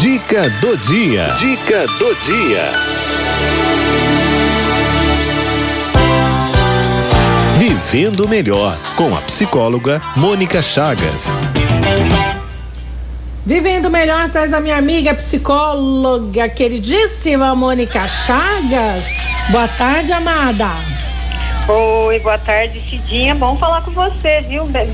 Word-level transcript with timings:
Dica 0.00 0.48
do 0.62 0.78
dia. 0.78 1.26
Dica 1.38 1.86
do 1.98 2.14
dia. 2.24 2.70
Vivendo 7.58 8.26
melhor 8.26 8.74
com 8.96 9.14
a 9.14 9.20
psicóloga 9.20 10.00
Mônica 10.16 10.62
Chagas. 10.62 11.38
Vivendo 13.44 13.90
melhor 13.90 14.30
traz 14.30 14.54
a 14.54 14.60
minha 14.60 14.78
amiga 14.78 15.12
psicóloga 15.12 16.48
queridíssima 16.48 17.54
Mônica 17.54 18.08
Chagas. 18.08 19.04
Boa 19.50 19.68
tarde, 19.68 20.12
amada. 20.12 20.70
Oi, 21.68 22.18
boa 22.20 22.38
tarde, 22.38 22.80
Cidinha. 22.80 23.34
Bom 23.34 23.54
falar 23.58 23.82
com 23.82 23.90
você, 23.90 24.40
viu? 24.48 24.64
Vê, 24.64 24.86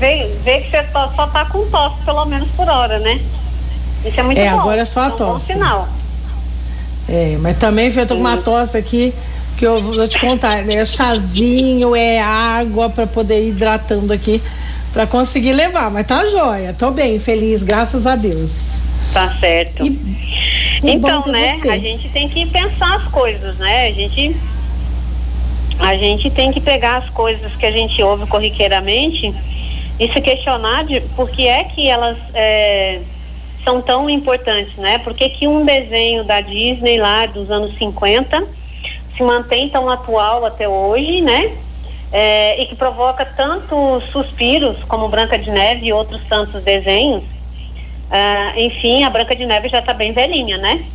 vê 0.43 0.59
que 0.59 0.69
você 0.69 0.85
só, 0.91 1.09
só 1.15 1.27
tá 1.27 1.45
com 1.45 1.65
tosse, 1.69 2.03
pelo 2.03 2.25
menos 2.25 2.49
por 2.49 2.67
hora, 2.67 2.99
né? 2.99 3.17
Isso 4.07 4.19
é 4.19 4.23
muito 4.23 4.37
é, 4.37 4.49
bom. 4.49 4.59
agora 4.59 4.81
é 4.81 4.85
só 4.85 5.03
a 5.03 5.09
tosse. 5.11 5.51
É 5.51 5.55
um 5.55 5.57
sinal. 5.59 5.89
É, 7.09 7.37
mas 7.39 7.57
também 7.57 7.91
eu 7.93 8.05
tô 8.05 8.15
com 8.15 8.21
uma 8.21 8.37
tosse 8.37 8.77
aqui 8.77 9.13
que 9.57 9.65
eu 9.65 9.81
vou 9.81 10.07
te 10.07 10.19
contar, 10.19 10.63
né? 10.63 10.75
É 10.75 10.85
chazinho, 10.85 11.95
é 11.95 12.21
água 12.21 12.89
para 12.89 13.07
poder 13.07 13.43
ir 13.43 13.49
hidratando 13.49 14.13
aqui 14.13 14.41
para 14.93 15.05
conseguir 15.05 15.53
levar, 15.53 15.91
mas 15.91 16.07
tá 16.07 16.25
joia, 16.27 16.73
tô 16.73 16.89
bem, 16.89 17.19
feliz, 17.19 17.61
graças 17.61 18.07
a 18.07 18.15
Deus. 18.15 18.69
Tá 19.13 19.31
certo. 19.39 19.85
E, 19.85 19.99
então, 20.83 21.25
né, 21.27 21.59
você. 21.61 21.69
a 21.69 21.77
gente 21.77 22.09
tem 22.09 22.27
que 22.27 22.45
pensar 22.47 22.95
as 22.95 23.03
coisas, 23.03 23.57
né? 23.57 23.87
A 23.87 23.91
gente 23.91 24.35
a 25.79 25.95
gente 25.95 26.31
tem 26.31 26.51
que 26.51 26.59
pegar 26.59 26.97
as 26.97 27.09
coisas 27.09 27.55
que 27.55 27.65
a 27.65 27.71
gente 27.71 28.01
ouve 28.01 28.25
corriqueiramente 28.25 29.31
e 29.99 30.11
se 30.11 30.19
questionar 30.19 30.83
de 30.85 31.01
por 31.15 31.29
que 31.29 31.47
é 31.47 31.63
que 31.65 31.87
elas 31.87 32.17
é, 32.33 32.99
são 33.67 33.81
tão 33.81 34.09
importantes, 34.09 34.77
né? 34.77 34.97
Por 34.99 35.13
que, 35.13 35.27
que 35.27 35.45
um 35.45 35.65
desenho 35.65 36.23
da 36.23 36.39
Disney 36.39 36.97
lá 36.97 37.25
dos 37.25 37.51
anos 37.51 37.77
50 37.77 38.47
se 39.17 39.21
mantém 39.21 39.67
tão 39.67 39.89
atual 39.89 40.45
até 40.45 40.69
hoje, 40.69 41.19
né? 41.19 41.51
É, 42.13 42.61
e 42.61 42.65
que 42.65 42.75
provoca 42.77 43.25
tantos 43.25 44.05
suspiros 44.05 44.81
como 44.85 45.09
Branca 45.09 45.37
de 45.37 45.51
Neve 45.51 45.87
e 45.87 45.91
outros 45.91 46.21
tantos 46.29 46.63
desenhos. 46.63 47.25
Ah, 48.09 48.53
enfim, 48.55 49.03
a 49.03 49.09
Branca 49.09 49.35
de 49.35 49.45
Neve 49.45 49.67
já 49.67 49.79
está 49.79 49.93
bem 49.93 50.13
velhinha, 50.13 50.57
né? 50.57 50.85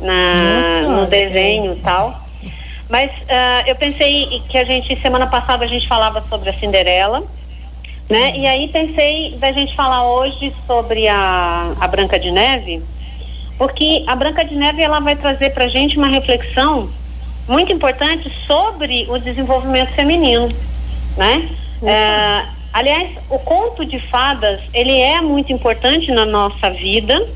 Na, 0.00 0.82
Nossa, 0.82 1.00
no 1.00 1.06
desenho 1.06 1.74
e 1.74 1.78
é. 1.78 1.80
tal. 1.80 2.20
Mas 2.88 3.12
uh, 3.12 3.68
eu 3.68 3.76
pensei 3.76 4.42
que 4.48 4.58
a 4.58 4.64
gente, 4.64 4.96
semana 5.00 5.28
passada, 5.28 5.64
a 5.64 5.68
gente 5.68 5.86
falava 5.86 6.20
sobre 6.28 6.50
a 6.50 6.54
Cinderela, 6.54 7.22
né? 8.08 8.36
E 8.36 8.46
aí 8.46 8.68
pensei 8.68 9.36
da 9.38 9.52
gente 9.52 9.74
falar 9.76 10.08
hoje 10.08 10.52
sobre 10.66 11.06
a, 11.08 11.74
a 11.78 11.86
Branca 11.88 12.18
de 12.18 12.30
Neve, 12.30 12.82
porque 13.58 14.04
a 14.06 14.16
Branca 14.16 14.44
de 14.44 14.54
Neve 14.54 14.82
ela 14.82 15.00
vai 15.00 15.14
trazer 15.14 15.50
para 15.50 15.68
gente 15.68 15.98
uma 15.98 16.08
reflexão 16.08 16.90
muito 17.46 17.72
importante 17.72 18.30
sobre 18.46 19.06
o 19.08 19.18
desenvolvimento 19.18 19.92
feminino, 19.92 20.48
né? 21.16 21.48
Uhum. 21.82 21.88
Uh, 21.88 22.48
aliás, 22.72 23.10
o 23.28 23.38
conto 23.38 23.84
de 23.84 23.98
fadas 23.98 24.60
ele 24.72 24.98
é 25.00 25.20
muito 25.20 25.52
importante 25.52 26.10
na 26.10 26.24
nossa 26.24 26.70
vida. 26.70 27.26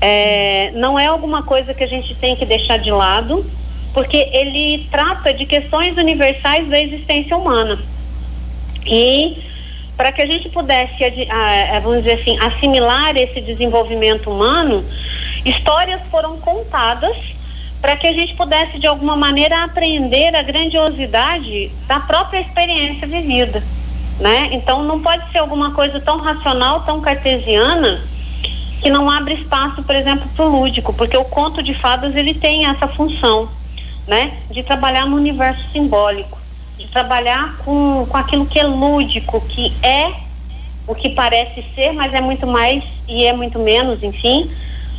É, 0.00 0.70
não 0.74 0.96
é 0.96 1.06
alguma 1.06 1.42
coisa 1.42 1.74
que 1.74 1.82
a 1.82 1.88
gente 1.88 2.14
tem 2.14 2.36
que 2.36 2.46
deixar 2.46 2.78
de 2.78 2.90
lado 2.90 3.44
porque 3.92 4.28
ele 4.32 4.86
trata 4.92 5.34
de 5.34 5.44
questões 5.44 5.96
universais 5.96 6.68
da 6.68 6.80
existência 6.80 7.36
humana. 7.36 7.78
E 8.86 9.42
para 9.98 10.12
que 10.12 10.22
a 10.22 10.26
gente 10.26 10.48
pudesse, 10.48 10.94
vamos 11.82 11.98
dizer 11.98 12.20
assim, 12.20 12.38
assimilar 12.38 13.16
esse 13.16 13.40
desenvolvimento 13.40 14.30
humano, 14.30 14.82
histórias 15.44 16.00
foram 16.10 16.38
contadas 16.38 17.16
para 17.80 17.96
que 17.96 18.06
a 18.06 18.12
gente 18.12 18.34
pudesse, 18.34 18.78
de 18.78 18.86
alguma 18.86 19.16
maneira, 19.16 19.64
aprender 19.64 20.34
a 20.34 20.42
grandiosidade 20.42 21.70
da 21.86 22.00
própria 22.00 22.40
experiência 22.40 23.06
vivida. 23.06 23.62
Né? 24.18 24.48
Então, 24.52 24.82
não 24.82 25.00
pode 25.00 25.30
ser 25.30 25.38
alguma 25.38 25.72
coisa 25.72 26.00
tão 26.00 26.18
racional, 26.18 26.80
tão 26.80 27.00
cartesiana, 27.00 28.00
que 28.80 28.88
não 28.88 29.10
abre 29.10 29.34
espaço, 29.34 29.82
por 29.82 29.94
exemplo, 29.94 30.28
para 30.34 30.44
o 30.46 30.48
lúdico, 30.48 30.94
porque 30.94 31.16
o 31.16 31.24
conto 31.24 31.62
de 31.62 31.74
fadas 31.74 32.14
ele 32.16 32.34
tem 32.34 32.66
essa 32.66 32.86
função 32.88 33.48
né? 34.08 34.38
De 34.50 34.62
trabalhar 34.62 35.06
no 35.06 35.16
universo 35.16 35.62
simbólico, 35.70 36.37
trabalhar 36.90 37.56
com, 37.58 38.06
com 38.06 38.16
aquilo 38.16 38.46
que 38.46 38.58
é 38.58 38.64
lúdico, 38.64 39.40
que 39.42 39.72
é 39.82 40.12
o 40.86 40.94
que 40.94 41.10
parece 41.10 41.64
ser, 41.74 41.92
mas 41.92 42.14
é 42.14 42.20
muito 42.20 42.46
mais 42.46 42.82
e 43.06 43.24
é 43.24 43.32
muito 43.32 43.58
menos, 43.58 44.02
enfim, 44.02 44.50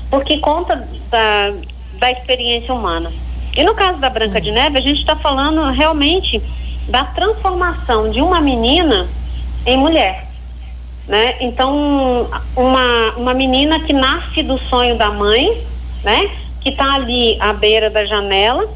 porque 0.09 0.37
conta 0.37 0.87
da, 1.09 1.53
da 1.93 2.11
experiência 2.11 2.73
humana. 2.73 3.11
E 3.55 3.63
no 3.63 3.73
caso 3.73 3.99
da 3.99 4.09
Branca 4.09 4.39
de 4.39 4.51
Neve, 4.51 4.77
a 4.77 4.81
gente 4.81 4.99
está 4.99 5.15
falando 5.15 5.71
realmente 5.71 6.41
da 6.87 7.03
transformação 7.03 8.09
de 8.09 8.21
uma 8.21 8.39
menina 8.39 9.07
em 9.65 9.77
mulher. 9.77 10.27
Né? 11.07 11.35
Então, 11.39 12.29
uma, 12.55 13.11
uma 13.17 13.33
menina 13.33 13.79
que 13.79 13.93
nasce 13.93 14.43
do 14.43 14.59
sonho 14.59 14.95
da 14.95 15.09
mãe, 15.09 15.59
né? 16.03 16.29
Que 16.61 16.69
está 16.69 16.93
ali 16.93 17.35
à 17.39 17.51
beira 17.51 17.89
da 17.89 18.05
janela 18.05 18.69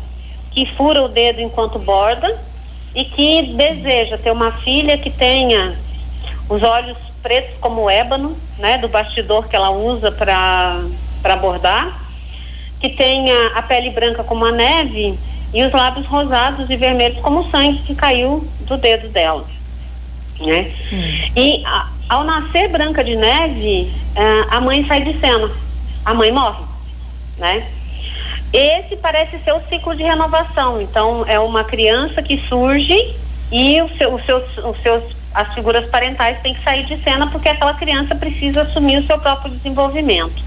que 0.53 0.65
fura 0.65 1.03
o 1.03 1.07
dedo 1.07 1.41
enquanto 1.41 1.79
borda 1.79 2.39
e 2.95 3.05
que 3.05 3.53
deseja 3.55 4.17
ter 4.17 4.31
uma 4.31 4.51
filha 4.51 4.97
que 4.97 5.09
tenha 5.09 5.75
os 6.49 6.61
olhos 6.61 6.97
pretos 7.21 7.55
como 7.59 7.89
ébano, 7.89 8.37
né, 8.57 8.77
do 8.77 8.87
bastidor 8.87 9.47
que 9.47 9.55
ela 9.55 9.71
usa 9.71 10.11
para 10.11 10.81
para 11.21 11.37
bordar, 11.37 12.01
que 12.81 12.89
tenha 12.89 13.53
a 13.55 13.61
pele 13.61 13.89
branca 13.91 14.25
como 14.25 14.45
a 14.45 14.51
neve 14.51 15.17
e 15.53 15.63
os 15.63 15.71
lábios 15.71 16.05
rosados 16.05 16.69
e 16.69 16.75
vermelhos 16.75 17.21
como 17.21 17.39
o 17.39 17.49
sangue 17.49 17.79
que 17.79 17.95
caiu 17.95 18.45
do 18.61 18.75
dedo 18.75 19.07
dela, 19.07 19.45
né? 20.41 20.69
Hum. 20.91 21.31
E 21.33 21.63
a, 21.65 21.87
ao 22.09 22.25
nascer 22.25 22.69
Branca 22.69 23.03
de 23.03 23.15
Neve, 23.15 23.91
a 24.51 24.59
mãe 24.59 24.85
sai 24.85 25.01
de 25.01 25.17
cena, 25.19 25.49
a 26.03 26.13
mãe 26.13 26.31
morre, 26.31 26.63
né? 27.37 27.65
Esse 28.53 28.95
parece 28.95 29.39
ser 29.39 29.51
o 29.51 29.61
ciclo 29.67 29.95
de 29.95 30.03
renovação. 30.03 30.79
Então, 30.79 31.25
é 31.27 31.39
uma 31.39 31.63
criança 31.63 32.21
que 32.21 32.37
surge 32.47 33.15
e 33.51 33.81
o 33.81 33.89
seu, 33.97 34.13
os 34.13 34.23
seus, 34.23 34.57
os 34.59 34.79
seus, 34.83 35.03
as 35.33 35.51
figuras 35.55 35.89
parentais 35.89 36.39
têm 36.41 36.53
que 36.53 36.63
sair 36.63 36.85
de 36.85 36.97
cena 36.97 37.27
porque 37.27 37.49
aquela 37.49 37.73
criança 37.73 38.13
precisa 38.13 38.61
assumir 38.61 38.99
o 38.99 39.07
seu 39.07 39.17
próprio 39.17 39.51
desenvolvimento. 39.51 40.43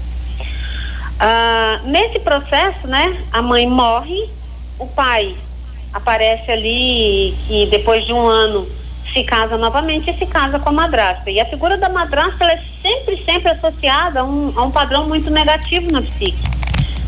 Ah, 1.19 1.81
nesse 1.83 2.19
processo, 2.19 2.87
né, 2.87 3.17
a 3.33 3.41
mãe 3.41 3.67
morre, 3.67 4.29
o 4.79 4.87
pai 4.87 5.35
aparece 5.93 6.49
ali 6.49 7.35
que 7.47 7.65
depois 7.65 8.05
de 8.05 8.13
um 8.13 8.25
ano 8.25 8.67
se 9.11 9.23
casa 9.23 9.57
novamente 9.57 10.11
e 10.11 10.17
se 10.17 10.25
casa 10.25 10.59
com 10.59 10.69
a 10.69 10.73
madrasta. 10.73 11.29
E 11.29 11.39
a 11.41 11.45
figura 11.45 11.77
da 11.77 11.89
madrasta 11.89 12.45
é 12.45 12.61
sempre, 12.81 13.21
sempre 13.25 13.51
associada 13.51 14.21
a 14.21 14.23
um, 14.23 14.53
a 14.55 14.63
um 14.63 14.71
padrão 14.71 15.07
muito 15.07 15.29
negativo 15.29 15.91
na 15.91 16.01
psique, 16.01 16.37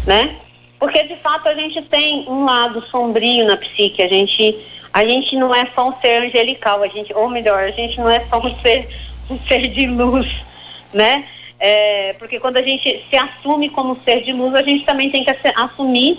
né? 0.05 0.35
Porque 0.79 1.03
de 1.03 1.17
fato 1.17 1.49
a 1.49 1.53
gente 1.53 1.81
tem 1.83 2.25
um 2.27 2.45
lado 2.45 2.81
sombrio 2.87 3.45
na 3.45 3.57
psique, 3.57 4.01
a 4.01 4.07
gente 4.07 4.57
a 4.91 5.05
gente 5.05 5.35
não 5.35 5.53
é 5.53 5.67
só 5.75 5.89
um 5.89 5.93
ser 6.01 6.23
angelical, 6.23 6.81
a 6.81 6.87
gente, 6.87 7.13
ou 7.13 7.29
melhor, 7.29 7.63
a 7.63 7.71
gente 7.71 7.99
não 7.99 8.09
é 8.09 8.21
só 8.21 8.39
um 8.39 8.55
ser 8.59 8.87
um 9.29 9.37
ser 9.39 9.67
de 9.67 9.85
luz, 9.85 10.43
né? 10.91 11.27
É, 11.59 12.13
porque 12.17 12.39
quando 12.39 12.57
a 12.57 12.61
gente 12.61 13.05
se 13.09 13.15
assume 13.15 13.69
como 13.69 13.99
ser 14.03 14.23
de 14.23 14.33
luz, 14.33 14.55
a 14.55 14.63
gente 14.63 14.85
também 14.85 15.11
tem 15.11 15.23
que 15.23 15.31
assumir 15.55 16.17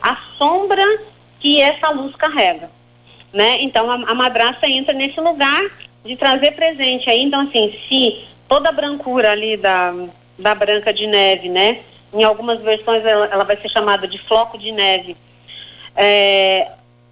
a 0.00 0.16
sombra 0.36 0.84
que 1.40 1.60
essa 1.60 1.90
luz 1.90 2.14
carrega, 2.14 2.70
né? 3.32 3.60
Então 3.60 3.90
a, 3.90 3.94
a 3.94 4.14
madraça 4.14 4.68
entra 4.68 4.92
nesse 4.92 5.20
lugar 5.20 5.62
de 6.04 6.14
trazer 6.16 6.52
presente 6.52 7.08
aí, 7.10 7.22
então 7.22 7.40
assim, 7.40 7.74
se 7.88 8.24
toda 8.46 8.68
a 8.68 8.72
brancura 8.72 9.32
ali 9.32 9.56
da, 9.56 9.94
da 10.38 10.54
branca 10.54 10.92
de 10.92 11.06
neve, 11.06 11.48
né? 11.48 11.80
Em 12.12 12.24
algumas 12.24 12.60
versões 12.60 13.04
ela, 13.04 13.26
ela 13.26 13.44
vai 13.44 13.56
ser 13.56 13.68
chamada 13.70 14.06
de 14.06 14.18
floco 14.18 14.58
de 14.58 14.70
neve. 14.70 15.16
É, 15.96 16.68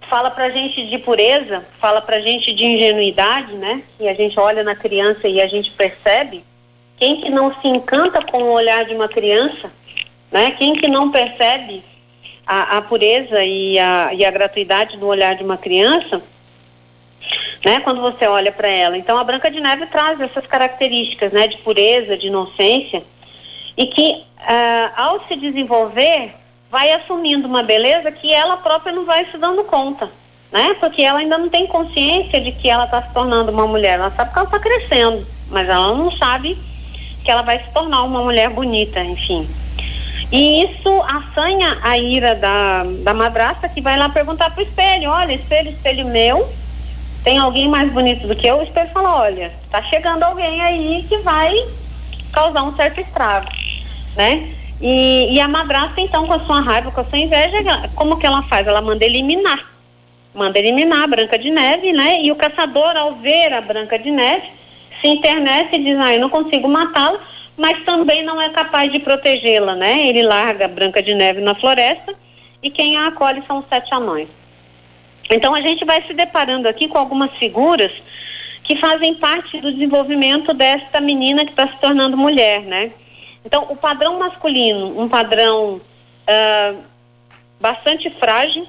fala 0.07 0.29
pra 0.29 0.49
gente 0.49 0.85
de 0.87 0.97
pureza, 0.99 1.65
fala 1.79 2.01
pra 2.01 2.19
gente 2.19 2.53
de 2.53 2.65
ingenuidade, 2.65 3.53
né? 3.53 3.81
E 3.99 4.07
a 4.07 4.13
gente 4.13 4.39
olha 4.39 4.63
na 4.63 4.75
criança 4.75 5.27
e 5.27 5.41
a 5.41 5.47
gente 5.47 5.71
percebe. 5.71 6.43
Quem 6.97 7.19
que 7.19 7.29
não 7.29 7.53
se 7.59 7.67
encanta 7.67 8.21
com 8.21 8.43
o 8.43 8.51
olhar 8.51 8.85
de 8.85 8.93
uma 8.93 9.07
criança, 9.07 9.71
né? 10.31 10.51
Quem 10.51 10.73
que 10.73 10.87
não 10.87 11.11
percebe 11.11 11.83
a, 12.45 12.77
a 12.77 12.81
pureza 12.83 13.43
e 13.43 13.79
a, 13.79 14.13
e 14.13 14.23
a 14.23 14.29
gratuidade 14.29 14.97
do 14.97 15.07
olhar 15.07 15.35
de 15.35 15.43
uma 15.43 15.57
criança, 15.57 16.21
né? 17.65 17.79
Quando 17.79 18.01
você 18.01 18.27
olha 18.27 18.51
para 18.51 18.67
ela. 18.67 18.97
Então 18.97 19.17
a 19.17 19.23
Branca 19.23 19.49
de 19.49 19.59
Neve 19.59 19.87
traz 19.87 20.21
essas 20.21 20.45
características, 20.45 21.31
né? 21.31 21.47
De 21.47 21.57
pureza, 21.57 22.15
de 22.15 22.27
inocência 22.27 23.01
e 23.81 23.87
que 23.87 24.11
uh, 24.11 24.91
ao 24.95 25.25
se 25.27 25.35
desenvolver 25.35 26.35
vai 26.69 26.91
assumindo 26.91 27.47
uma 27.47 27.63
beleza 27.63 28.11
que 28.11 28.31
ela 28.31 28.57
própria 28.57 28.93
não 28.93 29.05
vai 29.05 29.25
se 29.25 29.39
dando 29.39 29.63
conta, 29.63 30.07
né? 30.51 30.75
Porque 30.79 31.01
ela 31.01 31.17
ainda 31.17 31.35
não 31.35 31.49
tem 31.49 31.65
consciência 31.65 32.39
de 32.39 32.51
que 32.51 32.69
ela 32.69 32.85
está 32.85 33.01
se 33.01 33.11
tornando 33.11 33.51
uma 33.51 33.65
mulher. 33.65 33.97
Ela 33.97 34.11
sabe 34.11 34.31
que 34.31 34.37
ela 34.37 34.45
está 34.45 34.59
crescendo, 34.59 35.25
mas 35.49 35.67
ela 35.67 35.95
não 35.95 36.11
sabe 36.11 36.55
que 37.23 37.31
ela 37.31 37.41
vai 37.41 37.57
se 37.57 37.71
tornar 37.71 38.03
uma 38.03 38.21
mulher 38.21 38.51
bonita, 38.51 39.03
enfim. 39.03 39.49
E 40.31 40.63
isso 40.63 41.01
assanha 41.01 41.79
a 41.81 41.97
ira 41.97 42.35
da, 42.35 42.83
da 43.03 43.15
madrasta 43.15 43.67
que 43.67 43.81
vai 43.81 43.97
lá 43.97 44.09
perguntar 44.09 44.51
pro 44.51 44.61
espelho, 44.61 45.09
olha, 45.09 45.33
espelho, 45.33 45.71
espelho 45.71 46.07
meu, 46.07 46.47
tem 47.23 47.39
alguém 47.39 47.67
mais 47.67 47.91
bonito 47.91 48.27
do 48.27 48.35
que 48.35 48.45
eu? 48.45 48.59
O 48.59 48.63
espelho 48.63 48.91
fala, 48.91 49.23
olha, 49.23 49.51
tá 49.71 49.81
chegando 49.81 50.21
alguém 50.21 50.61
aí 50.61 51.03
que 51.09 51.17
vai 51.17 51.53
causar 52.31 52.63
um 52.63 52.75
certo 52.75 53.01
estrago, 53.01 53.47
né? 54.15 54.49
E, 54.81 55.33
e 55.33 55.39
a 55.39 55.47
madrasta, 55.47 56.01
então, 56.01 56.25
com 56.25 56.33
a 56.33 56.39
sua 56.39 56.59
raiva, 56.59 56.91
com 56.91 57.01
a 57.01 57.05
sua 57.05 57.19
inveja, 57.19 57.57
como 57.95 58.17
que 58.17 58.25
ela 58.25 58.41
faz? 58.43 58.67
Ela 58.67 58.81
manda 58.81 59.05
eliminar. 59.05 59.71
Manda 60.33 60.57
eliminar 60.57 61.03
a 61.03 61.07
Branca 61.07 61.37
de 61.37 61.51
Neve, 61.51 61.91
né? 61.91 62.21
E 62.21 62.31
o 62.31 62.35
caçador, 62.35 62.95
ao 62.97 63.15
ver 63.15 63.53
a 63.53 63.61
Branca 63.61 63.99
de 63.99 64.09
Neve, 64.09 64.47
se 64.99 65.07
internece 65.07 65.75
e 65.75 65.83
diz, 65.83 65.99
ah, 65.99 66.13
eu 66.13 66.19
não 66.19 66.29
consigo 66.29 66.67
matá-la, 66.67 67.19
mas 67.57 67.83
também 67.83 68.23
não 68.23 68.41
é 68.41 68.49
capaz 68.49 68.91
de 68.91 68.99
protegê-la, 68.99 69.75
né? 69.75 70.07
Ele 70.07 70.23
larga 70.23 70.65
a 70.65 70.69
Branca 70.69 71.01
de 71.01 71.13
Neve 71.13 71.41
na 71.41 71.53
floresta 71.53 72.15
e 72.63 72.69
quem 72.69 72.97
a 72.97 73.07
acolhe 73.07 73.43
são 73.45 73.59
os 73.59 73.65
sete 73.67 73.93
anões. 73.93 74.29
Então 75.29 75.53
a 75.53 75.61
gente 75.61 75.85
vai 75.85 76.01
se 76.03 76.13
deparando 76.13 76.67
aqui 76.67 76.87
com 76.87 76.97
algumas 76.97 77.31
figuras 77.33 77.91
que 78.63 78.75
fazem 78.75 79.15
parte 79.15 79.59
do 79.59 79.71
desenvolvimento 79.71 80.53
desta 80.53 81.01
menina 81.01 81.43
que 81.45 81.51
está 81.51 81.67
se 81.67 81.77
tornando 81.79 82.15
mulher, 82.15 82.61
né? 82.61 82.91
Então 83.45 83.67
o 83.69 83.75
padrão 83.75 84.19
masculino, 84.19 84.99
um 84.99 85.09
padrão 85.09 85.81
uh, 85.81 86.77
bastante 87.59 88.09
frágil 88.09 88.65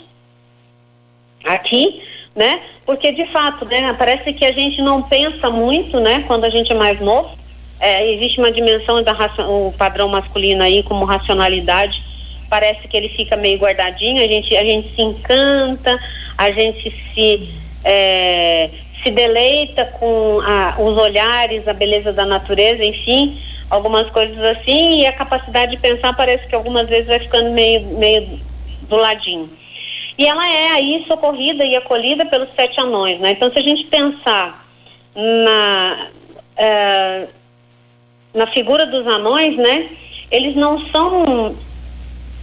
aqui, 1.44 2.02
né? 2.34 2.62
Porque 2.86 3.12
de 3.12 3.26
fato, 3.26 3.64
né? 3.64 3.94
Parece 3.98 4.32
que 4.32 4.44
a 4.44 4.52
gente 4.52 4.80
não 4.80 5.02
pensa 5.02 5.50
muito, 5.50 6.00
né? 6.00 6.24
Quando 6.26 6.44
a 6.44 6.50
gente 6.50 6.72
é 6.72 6.74
mais 6.74 7.00
novo, 7.00 7.36
é, 7.78 8.12
existe 8.12 8.38
uma 8.38 8.50
dimensão 8.50 9.02
da 9.02 9.12
o 9.48 9.72
padrão 9.76 10.08
masculino 10.08 10.62
aí 10.62 10.82
como 10.82 11.04
racionalidade 11.04 12.12
parece 12.52 12.86
que 12.86 12.94
ele 12.94 13.08
fica 13.08 13.34
meio 13.34 13.58
guardadinho, 13.58 14.22
a 14.22 14.26
gente, 14.28 14.54
a 14.54 14.62
gente 14.62 14.94
se 14.94 15.00
encanta, 15.00 15.98
a 16.36 16.50
gente 16.50 16.90
se, 16.90 17.48
é, 17.82 18.68
se 19.02 19.10
deleita 19.10 19.86
com 19.86 20.38
a, 20.44 20.74
os 20.78 20.98
olhares, 20.98 21.66
a 21.66 21.72
beleza 21.72 22.12
da 22.12 22.26
natureza, 22.26 22.84
enfim, 22.84 23.40
algumas 23.72 24.10
coisas 24.10 24.38
assim, 24.38 25.00
e 25.00 25.06
a 25.06 25.14
capacidade 25.14 25.70
de 25.70 25.78
pensar 25.78 26.14
parece 26.14 26.46
que 26.46 26.54
algumas 26.54 26.90
vezes 26.90 27.06
vai 27.06 27.18
ficando 27.18 27.50
meio, 27.52 27.86
meio 27.98 28.38
do 28.82 28.96
ladinho. 28.96 29.48
E 30.18 30.26
ela 30.26 30.46
é 30.46 30.72
aí 30.72 31.04
socorrida 31.08 31.64
e 31.64 31.74
acolhida 31.74 32.26
pelos 32.26 32.50
sete 32.54 32.78
anões, 32.78 33.18
né? 33.18 33.30
Então, 33.30 33.50
se 33.50 33.58
a 33.58 33.62
gente 33.62 33.84
pensar 33.84 34.62
na, 35.14 36.08
é, 36.54 37.26
na 38.34 38.46
figura 38.48 38.84
dos 38.84 39.06
anões, 39.06 39.56
né? 39.56 39.88
Eles 40.30 40.54
não 40.54 40.86
são 40.88 41.56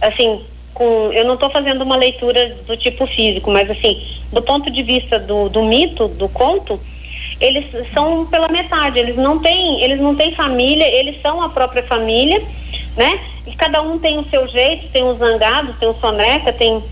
assim, 0.00 0.44
com, 0.74 1.12
eu 1.12 1.24
não 1.24 1.34
estou 1.34 1.48
fazendo 1.50 1.82
uma 1.82 1.96
leitura 1.96 2.56
do 2.66 2.76
tipo 2.76 3.06
físico, 3.06 3.52
mas 3.52 3.70
assim, 3.70 4.04
do 4.32 4.42
ponto 4.42 4.68
de 4.68 4.82
vista 4.82 5.16
do, 5.16 5.48
do 5.48 5.62
mito, 5.62 6.08
do 6.08 6.28
conto, 6.28 6.80
eles 7.40 7.66
são 7.92 8.26
pela 8.26 8.48
metade, 8.48 8.98
eles 8.98 9.16
não 9.16 9.38
têm, 9.38 9.82
eles 9.82 9.98
não 9.98 10.14
têm 10.14 10.34
família, 10.34 10.86
eles 10.86 11.20
são 11.22 11.40
a 11.40 11.48
própria 11.48 11.82
família, 11.82 12.42
né? 12.96 13.18
E 13.46 13.54
cada 13.56 13.80
um 13.80 13.98
tem 13.98 14.18
o 14.18 14.28
seu 14.28 14.46
jeito, 14.46 14.88
tem 14.88 15.02
um 15.02 15.16
zangado, 15.16 15.72
tem 15.74 15.88
um 15.88 15.94
soneca, 15.94 16.52
tem 16.52 16.82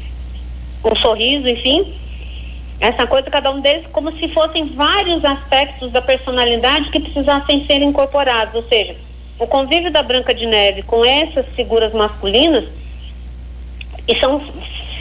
um 0.84 0.96
sorriso, 0.96 1.46
enfim. 1.46 1.92
Essa 2.80 3.06
coisa, 3.06 3.28
cada 3.30 3.50
um 3.50 3.60
deles, 3.60 3.86
como 3.92 4.10
se 4.16 4.28
fossem 4.28 4.64
vários 4.66 5.24
aspectos 5.24 5.92
da 5.92 6.00
personalidade 6.00 6.90
que 6.90 7.00
precisassem 7.00 7.66
ser 7.66 7.82
incorporados. 7.82 8.54
Ou 8.54 8.62
seja, 8.62 8.96
o 9.38 9.46
convívio 9.46 9.90
da 9.90 10.02
Branca 10.02 10.32
de 10.32 10.46
Neve 10.46 10.82
com 10.82 11.04
essas 11.04 11.44
figuras 11.54 11.92
masculinas 11.92 12.64
e 14.06 14.16
são 14.16 14.40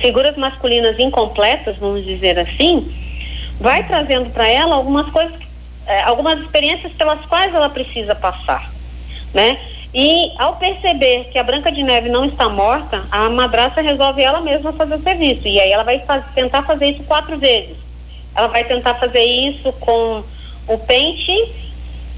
figuras 0.02 0.36
masculinas 0.36 1.00
incompletas, 1.00 1.78
vamos 1.78 2.04
dizer 2.04 2.38
assim, 2.38 2.92
vai 3.60 3.86
trazendo 3.86 4.30
para 4.30 4.48
ela 4.48 4.76
algumas 4.76 5.10
coisas, 5.10 5.38
é, 5.86 6.02
algumas 6.04 6.40
experiências 6.40 6.94
pelas 6.94 7.26
quais 7.26 7.54
ela 7.54 7.70
precisa 7.70 8.14
passar, 8.16 8.70
né? 9.34 9.58
E 9.94 10.32
ao 10.38 10.58
perceber 10.58 11.30
que 11.32 11.40
a 11.40 11.44
Branca 11.44 11.72
de 11.72 11.82
Neve 11.82 12.10
não 12.10 12.26
está 12.26 12.50
morta, 12.50 13.06
a 13.10 13.30
madraça 13.30 13.82
resolve 13.82 14.22
ela 14.22 14.42
mesma 14.42 14.74
fazer 14.74 14.96
o 14.96 15.02
serviço. 15.02 15.48
E 15.48 15.60
aí 15.60 15.72
ela 15.72 15.84
vai 15.84 16.00
faz, 16.00 16.24
tentar 16.36 16.64
fazer 16.64 16.92
isso 16.92 17.04
quatro 17.04 17.38
vezes. 17.38 17.78
Ela 18.36 18.48
vai 18.48 18.64
tentar 18.64 18.96
fazer 18.96 19.24
isso 19.24 19.72
com 19.74 20.24
o 20.68 20.78
pente, 20.78 21.36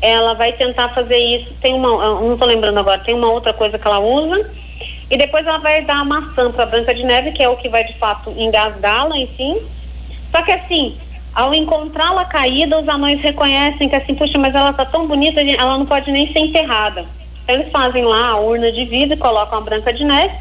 ela 0.02 0.34
vai 0.34 0.52
tentar 0.52 0.90
fazer 0.90 1.18
isso. 1.18 1.54
Tem 1.62 1.74
uma, 1.74 1.90
não 2.20 2.34
estou 2.34 2.48
lembrando 2.48 2.80
agora, 2.80 3.00
tem 3.00 3.14
uma 3.14 3.32
outra 3.32 3.54
coisa 3.54 3.78
que 3.78 3.88
ela 3.88 4.00
usa 4.00 4.50
e 5.10 5.18
depois 5.18 5.46
ela 5.46 5.60
vai 5.60 5.82
dar 5.82 6.00
a 6.00 6.06
maçã 6.06 6.52
para 6.52 6.66
Branca 6.66 6.94
de 6.94 7.04
Neve, 7.04 7.32
que 7.32 7.42
é 7.42 7.50
o 7.50 7.58
que 7.58 7.70
vai 7.70 7.84
de 7.84 7.94
fato 7.94 8.34
engasgá-la, 8.38 9.18
enfim. 9.18 9.58
Só 10.32 10.42
que 10.42 10.52
assim, 10.52 10.96
ao 11.40 11.54
encontrá-la 11.54 12.26
caída, 12.26 12.78
os 12.78 12.90
anões 12.90 13.22
reconhecem 13.22 13.88
que 13.88 13.96
assim, 13.96 14.14
puxa, 14.14 14.38
mas 14.38 14.54
ela 14.54 14.74
tá 14.74 14.84
tão 14.84 15.08
bonita, 15.08 15.40
ela 15.40 15.78
não 15.78 15.86
pode 15.86 16.12
nem 16.12 16.30
ser 16.34 16.40
enterrada. 16.40 17.06
Eles 17.48 17.72
fazem 17.72 18.04
lá 18.04 18.32
a 18.32 18.38
urna 18.38 18.70
de 18.74 18.84
vida 18.84 19.14
e 19.14 19.18
colocam 19.18 19.58
a 19.58 19.62
Branca 19.62 19.94
de 19.94 20.04
Neve, 20.04 20.36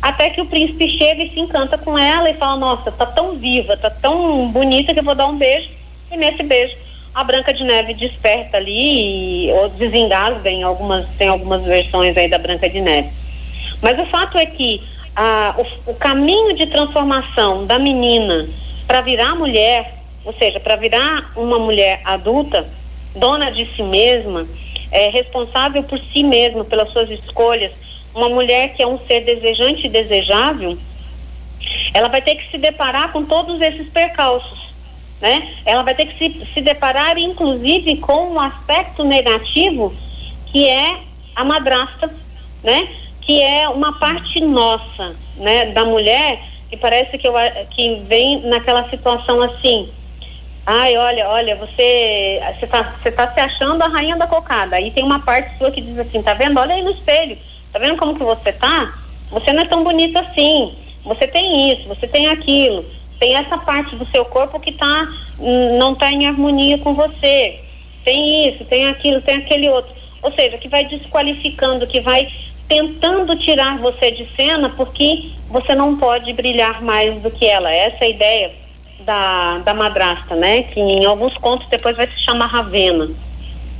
até 0.00 0.30
que 0.30 0.40
o 0.40 0.46
príncipe 0.46 0.88
chega 0.90 1.24
e 1.24 1.30
se 1.30 1.40
encanta 1.40 1.76
com 1.76 1.98
ela 1.98 2.30
e 2.30 2.34
fala, 2.34 2.56
nossa, 2.56 2.92
tá 2.92 3.04
tão 3.04 3.34
viva, 3.34 3.76
tá 3.76 3.90
tão 3.90 4.48
bonita 4.48 4.94
que 4.94 5.00
eu 5.00 5.04
vou 5.04 5.16
dar 5.16 5.26
um 5.26 5.36
beijo. 5.36 5.70
E 6.12 6.16
nesse 6.16 6.44
beijo 6.44 6.76
a 7.12 7.24
Branca 7.24 7.52
de 7.52 7.64
Neve 7.64 7.94
desperta 7.94 8.58
ali 8.58 9.48
e, 9.48 9.52
ou 9.52 9.68
desengasga 9.70 10.48
em 10.48 10.62
algumas, 10.62 11.04
tem 11.18 11.26
algumas 11.26 11.64
versões 11.64 12.16
aí 12.16 12.28
da 12.28 12.38
Branca 12.38 12.70
de 12.70 12.80
Neve. 12.80 13.08
Mas 13.82 13.98
o 13.98 14.06
fato 14.06 14.38
é 14.38 14.46
que 14.46 14.80
a, 15.16 15.56
o, 15.58 15.90
o 15.90 15.94
caminho 15.94 16.54
de 16.54 16.66
transformação 16.66 17.66
da 17.66 17.76
menina 17.76 18.48
para 18.86 19.00
virar 19.00 19.34
mulher, 19.34 19.97
ou 20.24 20.32
seja, 20.32 20.60
para 20.60 20.76
virar 20.76 21.32
uma 21.36 21.58
mulher 21.58 22.00
adulta, 22.04 22.68
dona 23.14 23.50
de 23.50 23.66
si 23.74 23.82
mesma, 23.82 24.46
é, 24.90 25.08
responsável 25.10 25.82
por 25.82 25.98
si 25.98 26.22
mesma, 26.22 26.64
pelas 26.64 26.90
suas 26.92 27.10
escolhas, 27.10 27.72
uma 28.14 28.28
mulher 28.28 28.74
que 28.74 28.82
é 28.82 28.86
um 28.86 28.98
ser 29.06 29.20
desejante 29.24 29.86
e 29.86 29.90
desejável, 29.90 30.78
ela 31.92 32.08
vai 32.08 32.22
ter 32.22 32.36
que 32.36 32.50
se 32.50 32.58
deparar 32.58 33.12
com 33.12 33.24
todos 33.24 33.60
esses 33.60 33.88
percalços, 33.88 34.68
né? 35.20 35.54
Ela 35.64 35.82
vai 35.82 35.94
ter 35.94 36.06
que 36.06 36.18
se, 36.18 36.46
se 36.54 36.60
deparar, 36.60 37.18
inclusive, 37.18 37.96
com 37.96 38.32
um 38.32 38.40
aspecto 38.40 39.04
negativo 39.04 39.94
que 40.46 40.68
é 40.68 40.98
a 41.34 41.44
madrasta, 41.44 42.14
né? 42.62 42.88
que 43.28 43.42
é 43.42 43.68
uma 43.68 43.92
parte 43.92 44.40
nossa, 44.40 45.14
né, 45.36 45.66
da 45.66 45.84
mulher, 45.84 46.42
que 46.70 46.78
parece 46.78 47.18
que, 47.18 47.28
eu, 47.28 47.34
que 47.70 48.00
vem 48.08 48.40
naquela 48.40 48.88
situação 48.88 49.42
assim, 49.42 49.90
ai, 50.70 50.98
olha, 50.98 51.26
olha, 51.30 51.56
você 51.56 52.42
você 52.52 52.66
tá, 52.66 52.94
você 53.02 53.10
tá 53.10 53.32
se 53.32 53.40
achando 53.40 53.82
a 53.82 53.88
rainha 53.88 54.16
da 54.16 54.26
cocada, 54.26 54.76
aí 54.76 54.90
tem 54.90 55.02
uma 55.02 55.18
parte 55.18 55.56
sua 55.56 55.70
que 55.70 55.80
diz 55.80 55.98
assim, 55.98 56.22
tá 56.22 56.34
vendo, 56.34 56.60
olha 56.60 56.74
aí 56.74 56.82
no 56.82 56.90
espelho, 56.90 57.38
tá 57.72 57.78
vendo 57.78 57.96
como 57.96 58.14
que 58.14 58.22
você 58.22 58.52
tá? 58.52 58.92
Você 59.30 59.50
não 59.50 59.62
é 59.62 59.64
tão 59.64 59.82
bonita 59.82 60.20
assim, 60.20 60.76
você 61.02 61.26
tem 61.26 61.72
isso, 61.72 61.88
você 61.88 62.06
tem 62.06 62.28
aquilo, 62.28 62.84
tem 63.18 63.34
essa 63.34 63.56
parte 63.56 63.96
do 63.96 64.04
seu 64.08 64.26
corpo 64.26 64.60
que 64.60 64.72
tá, 64.72 65.08
não 65.78 65.94
tá 65.94 66.12
em 66.12 66.26
harmonia 66.26 66.76
com 66.76 66.92
você, 66.92 67.60
tem 68.04 68.50
isso, 68.50 68.62
tem 68.66 68.88
aquilo, 68.88 69.22
tem 69.22 69.36
aquele 69.36 69.70
outro, 69.70 69.94
ou 70.20 70.30
seja, 70.32 70.58
que 70.58 70.68
vai 70.68 70.84
desqualificando, 70.84 71.86
que 71.86 72.00
vai 72.00 72.30
tentando 72.68 73.34
tirar 73.36 73.78
você 73.78 74.10
de 74.10 74.28
cena 74.36 74.68
porque 74.68 75.30
você 75.48 75.74
não 75.74 75.96
pode 75.96 76.30
brilhar 76.34 76.82
mais 76.82 77.18
do 77.22 77.30
que 77.30 77.46
ela. 77.46 77.72
Essa 77.72 78.04
é 78.04 78.06
a 78.08 78.10
ideia 78.10 78.67
da, 79.00 79.58
da 79.58 79.74
madrasta, 79.74 80.34
né? 80.34 80.62
Que 80.62 80.80
em 80.80 81.04
alguns 81.04 81.34
contos 81.38 81.66
depois 81.68 81.96
vai 81.96 82.06
se 82.06 82.18
chamar 82.18 82.46
Ravena, 82.46 83.08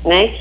né? 0.05 0.35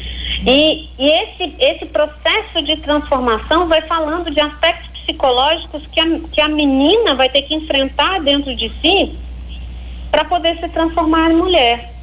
E, 0.46 0.90
e 0.98 1.10
esse, 1.10 1.56
esse 1.60 1.86
processo 1.86 2.62
de 2.62 2.78
transformação 2.78 3.68
vai 3.68 3.82
falando 3.82 4.30
de 4.30 4.40
aspectos 4.40 4.88
psicológicos 5.02 5.84
que 5.88 6.00
a, 6.00 6.06
que 6.32 6.42
a 6.42 6.48
menina 6.48 7.16
vai 7.16 7.30
ter 7.30 7.44
que 7.44 7.56
enfrentar 7.56 8.22
dentro 8.22 8.56
de 8.56 8.70
si 8.82 9.16
para 10.12 10.26
poder 10.26 10.58
se 10.60 10.68
transformar 10.70 11.32
em 11.32 11.36
mulher, 11.36 11.94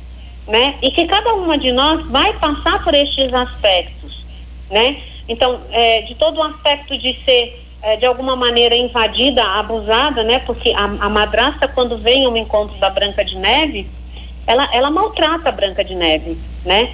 né? 0.47 0.75
E 0.83 0.91
que 0.91 1.07
cada 1.07 1.35
uma 1.35 1.57
de 1.57 1.73
nós 1.73 2.05
vai 2.07 2.33
passar 2.35 2.83
por 2.83 2.95
estes 2.95 3.33
aspectos, 3.33 4.25
né? 4.71 5.01
Então, 5.29 5.61
é, 5.71 6.03
de 6.03 6.15
todo 6.17 6.39
o 6.39 6.43
aspecto 6.43 6.97
de 6.99 7.19
ser 7.25 7.64
é, 7.85 7.97
de 7.97 8.07
alguma 8.07 8.35
maneira 8.35 8.75
invadida, 8.75 9.45
abusada, 9.45 10.25
né? 10.25 10.39
Porque 10.39 10.73
a, 10.73 10.85
a 10.85 11.09
madrasta, 11.11 11.69
quando 11.69 11.99
vem 11.99 12.25
ao 12.25 12.35
encontro 12.35 12.79
da 12.79 12.89
Branca 12.89 13.23
de 13.23 13.37
Neve, 13.37 13.91
ela, 14.47 14.69
ela 14.73 14.91
maltrata 14.91 15.51
a 15.51 15.53
Branca 15.53 15.85
de 15.85 15.95
Neve, 15.95 16.39
né? 16.65 16.91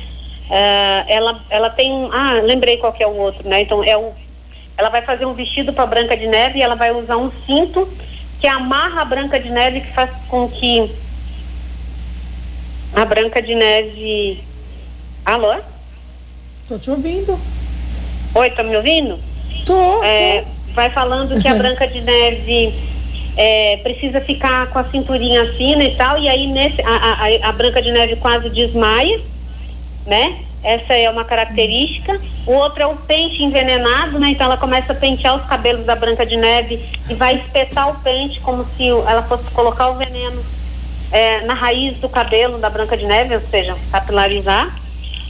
É, 0.50 1.04
ela, 1.06 1.44
ela 1.49 1.70
tem 1.70 1.92
um. 1.92 2.12
Ah, 2.12 2.40
lembrei 2.42 2.76
qual 2.76 2.92
que 2.92 3.04
é 3.04 3.06
o 3.06 3.16
outro, 3.16 3.49
né? 3.49 3.61
Então, 3.61 3.85
é 3.85 3.97
o, 3.97 4.12
ela 4.76 4.88
vai 4.88 5.02
fazer 5.02 5.25
um 5.26 5.32
vestido 5.32 5.73
para 5.73 5.87
Branca 5.87 6.16
de 6.16 6.26
Neve 6.26 6.59
e 6.59 6.62
ela 6.62 6.75
vai 6.75 6.90
usar 6.90 7.16
um 7.16 7.30
cinto 7.47 7.88
que 8.40 8.49
amarra 8.49 9.02
a 9.02 9.04
Branca 9.04 9.38
de 9.38 9.49
Neve, 9.49 9.82
que 9.82 9.92
faz 9.92 10.11
com 10.26 10.49
que 10.49 10.90
a 12.97 13.04
Branca 13.04 13.40
de 13.40 13.54
Neve. 13.54 14.42
Alô? 15.25 15.54
Tô 16.66 16.78
te 16.78 16.90
ouvindo. 16.90 17.38
Oi, 18.35 18.50
tá 18.50 18.64
me 18.64 18.76
ouvindo? 18.76 19.20
Tô. 19.64 20.02
É, 20.02 20.44
vai 20.75 20.91
falando 20.91 21.41
que 21.41 21.49
a 21.49 21.55
Branca 21.59 21.87
de 21.87 22.00
Neve 22.00 22.75
é, 23.37 23.79
precisa 23.79 24.21
ficar 24.21 24.67
com 24.69 24.79
a 24.79 24.85
cinturinha 24.85 25.47
fina 25.55 25.85
e 25.85 25.95
tal, 25.95 26.19
e 26.19 26.29
aí 26.29 26.47
nesse, 26.47 26.81
a, 26.83 26.89
a, 26.89 27.49
a 27.49 27.53
Branca 27.53 27.81
de 27.81 27.91
Neve 27.91 28.17
quase 28.17 28.50
desmaia, 28.50 29.21
né? 30.07 30.39
Essa 30.62 30.95
é 30.95 31.09
uma 31.09 31.25
característica. 31.25 32.21
O 32.47 32.53
outro 32.53 32.83
é 32.83 32.87
o 32.87 32.95
pente 32.97 33.43
envenenado, 33.43 34.19
né? 34.19 34.31
Então 34.31 34.47
ela 34.47 34.59
começa 34.59 34.93
a 34.93 34.97
pentear 34.97 35.37
os 35.37 35.47
cabelos 35.47 35.87
da 35.87 35.97
Branca 35.97 36.27
de 36.27 36.37
Neve 36.37 36.85
e 37.09 37.15
vai 37.15 37.37
espetar 37.37 37.89
o 37.89 38.00
pente 38.00 38.41
como 38.41 38.67
se 38.77 38.89
ela 38.89 39.23
fosse 39.23 39.45
colocar 39.53 39.89
o 39.89 39.95
veneno 39.95 40.45
é, 41.11 41.41
na 41.43 41.55
raiz 41.55 41.97
do 41.99 42.09
cabelo 42.09 42.59
da 42.59 42.69
Branca 42.69 42.97
de 42.97 43.07
Neve, 43.07 43.35
ou 43.35 43.41
seja, 43.41 43.75
capilarizar. 43.91 44.79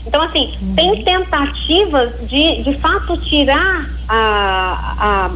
Então, 0.05 0.21
assim, 0.21 0.53
uhum. 0.61 0.75
tem 0.75 1.03
tentativas 1.03 2.27
de, 2.27 2.63
de 2.63 2.75
fato, 2.77 3.17
tirar 3.17 3.89
a, 4.07 4.95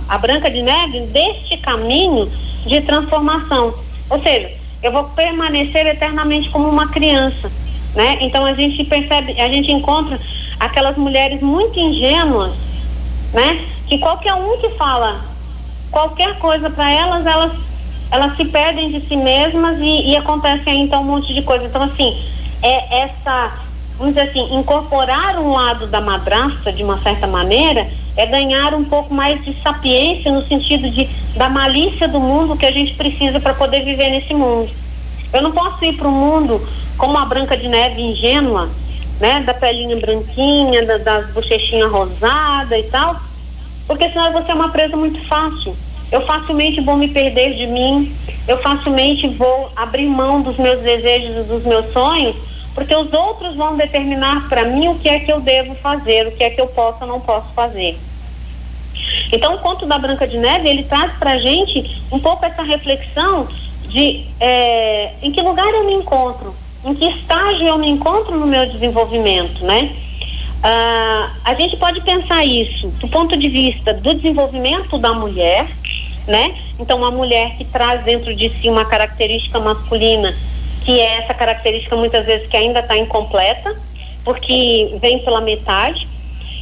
a, 0.10 0.16
a 0.16 0.18
Branca 0.18 0.50
de 0.50 0.62
Neve 0.62 1.02
deste 1.08 1.58
caminho 1.58 2.30
de 2.66 2.82
transformação. 2.82 3.74
Ou 4.10 4.22
seja, 4.22 4.52
eu 4.82 4.92
vou 4.92 5.06
permanecer 5.06 5.86
eternamente 5.88 6.50
como 6.50 6.68
uma 6.68 6.88
criança, 6.88 7.52
né? 7.96 8.18
Então 8.22 8.46
a 8.46 8.54
gente 8.54 8.84
percebe, 8.84 9.40
a 9.40 9.50
gente 9.50 9.72
encontra 9.72 10.20
aquelas 10.60 10.98
mulheres 10.98 11.42
muito 11.42 11.80
ingênuas, 11.80 12.54
né? 13.34 13.66
Que 13.88 13.98
qualquer 14.00 14.34
um 14.34 14.58
que 14.60 14.70
fala 14.70 15.36
qualquer 15.92 16.38
coisa 16.40 16.70
para 16.70 16.92
elas, 16.92 17.26
elas 17.26 17.52
elas 18.12 18.36
se 18.38 18.46
perdem 18.46 18.92
de 18.92 19.08
si 19.08 19.16
mesmas 19.16 19.80
e, 19.80 20.12
e 20.12 20.16
acontece 20.16 20.70
aí 20.70 20.78
então 20.78 21.02
um 21.02 21.06
monte 21.06 21.34
de 21.34 21.42
coisa. 21.42 21.66
Então 21.66 21.82
assim, 21.82 22.16
é 22.62 23.02
essa 23.02 23.52
vamos 23.98 24.14
dizer 24.14 24.30
assim, 24.30 24.56
incorporar 24.56 25.38
um 25.40 25.52
lado 25.52 25.88
da 25.88 26.02
madrasta 26.02 26.72
de 26.72 26.84
uma 26.84 27.00
certa 27.00 27.28
maneira 27.28 27.88
é 28.18 28.26
ganhar 28.26 28.74
um 28.74 28.84
pouco 28.84 29.14
mais 29.14 29.44
de 29.44 29.54
sapiência 29.62 30.32
no 30.32 30.46
sentido 30.48 30.90
de 30.90 31.10
da 31.36 31.50
malícia 31.50 32.08
do 32.08 32.20
mundo 32.20 32.56
que 32.56 32.66
a 32.66 32.72
gente 32.72 32.94
precisa 32.94 33.40
para 33.40 33.54
poder 33.54 33.84
viver 33.84 34.10
nesse 34.10 34.34
mundo. 34.34 34.70
Eu 35.34 35.42
não 35.42 35.52
posso 35.52 35.84
ir 35.84 35.94
para 35.94 36.08
o 36.08 36.12
mundo 36.12 36.66
como 36.98 37.18
a 37.18 37.26
Branca 37.26 37.58
de 37.58 37.68
Neve 37.68 38.02
ingênua, 38.02 38.70
né, 39.20 39.42
da 39.42 39.54
pelinha 39.54 39.98
branquinha, 39.98 40.86
da, 40.86 40.98
das 40.98 41.30
bochechinhas 41.32 41.92
rosadas 41.92 42.80
e 42.80 42.84
tal, 42.84 43.20
porque 43.86 44.10
senão 44.10 44.32
você 44.32 44.52
é 44.52 44.56
uma 44.56 44.70
presa 44.70 44.96
muito 44.96 45.22
fácil. 45.26 45.76
Eu 46.10 46.22
facilmente 46.22 46.80
vou 46.80 46.96
me 46.96 47.10
perder 47.10 47.56
de 47.56 47.68
mim, 47.68 48.16
eu 48.48 48.58
facilmente 48.60 49.28
vou 49.28 49.72
abrir 49.76 50.08
mão 50.08 50.42
dos 50.42 50.56
meus 50.58 50.82
desejos 50.82 51.38
e 51.38 51.44
dos 51.44 51.64
meus 51.66 51.92
sonhos 51.92 52.36
porque 52.76 52.94
os 52.94 53.12
outros 53.14 53.56
vão 53.56 53.78
determinar 53.78 54.50
para 54.50 54.66
mim 54.66 54.90
o 54.90 55.00
que 55.00 55.08
é 55.08 55.20
que 55.20 55.32
eu 55.32 55.40
devo 55.40 55.74
fazer, 55.76 56.28
o 56.28 56.32
que 56.32 56.44
é 56.44 56.50
que 56.50 56.60
eu 56.60 56.68
posso 56.68 56.98
ou 57.02 57.08
não 57.08 57.22
posso 57.22 57.48
fazer. 57.54 57.98
Então, 59.32 59.56
o 59.56 59.60
conto 59.60 59.86
da 59.86 59.98
Branca 59.98 60.28
de 60.28 60.38
Neve, 60.38 60.68
ele 60.68 60.84
traz 60.84 61.14
para 61.18 61.32
a 61.32 61.38
gente 61.38 62.04
um 62.12 62.20
pouco 62.20 62.46
essa 62.46 62.62
reflexão 62.62 63.48
de 63.88 64.26
é, 64.40 65.14
em 65.22 65.32
que 65.32 65.42
lugar 65.42 65.68
eu 65.74 65.86
me 65.86 65.94
encontro, 65.94 66.54
em 66.84 66.94
que 66.94 67.06
estágio 67.06 67.66
eu 67.66 67.78
me 67.78 67.90
encontro 67.90 68.38
no 68.38 68.46
meu 68.46 68.66
desenvolvimento, 68.66 69.64
né? 69.64 69.96
Ah, 70.62 71.32
a 71.44 71.54
gente 71.54 71.78
pode 71.78 72.02
pensar 72.02 72.44
isso 72.44 72.88
do 73.00 73.08
ponto 73.08 73.38
de 73.38 73.48
vista 73.48 73.94
do 73.94 74.14
desenvolvimento 74.16 74.98
da 74.98 75.14
mulher, 75.14 75.68
né? 76.28 76.56
Então, 76.78 76.98
uma 76.98 77.12
mulher 77.12 77.56
que 77.58 77.64
traz 77.64 78.04
dentro 78.04 78.36
de 78.36 78.50
si 78.50 78.68
uma 78.68 78.84
característica 78.84 79.60
masculina 79.60 80.36
que 80.86 81.00
é 81.00 81.18
essa 81.18 81.34
característica 81.34 81.96
muitas 81.96 82.26
vezes 82.26 82.48
que 82.48 82.56
ainda 82.56 82.80
está 82.80 82.96
incompleta, 82.96 83.76
porque 84.24 84.96
vem 85.02 85.20
pela 85.20 85.42
metade. 85.42 86.08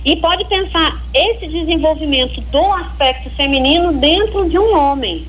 E 0.06 0.16
pode 0.16 0.46
pensar 0.46 1.02
esse 1.14 1.48
desenvolvimento 1.48 2.42
do 2.42 2.74
aspecto 2.74 3.30
feminino 3.32 3.94
dentro 3.94 4.50
de 4.50 4.58
um 4.58 4.78
homem, 4.78 5.26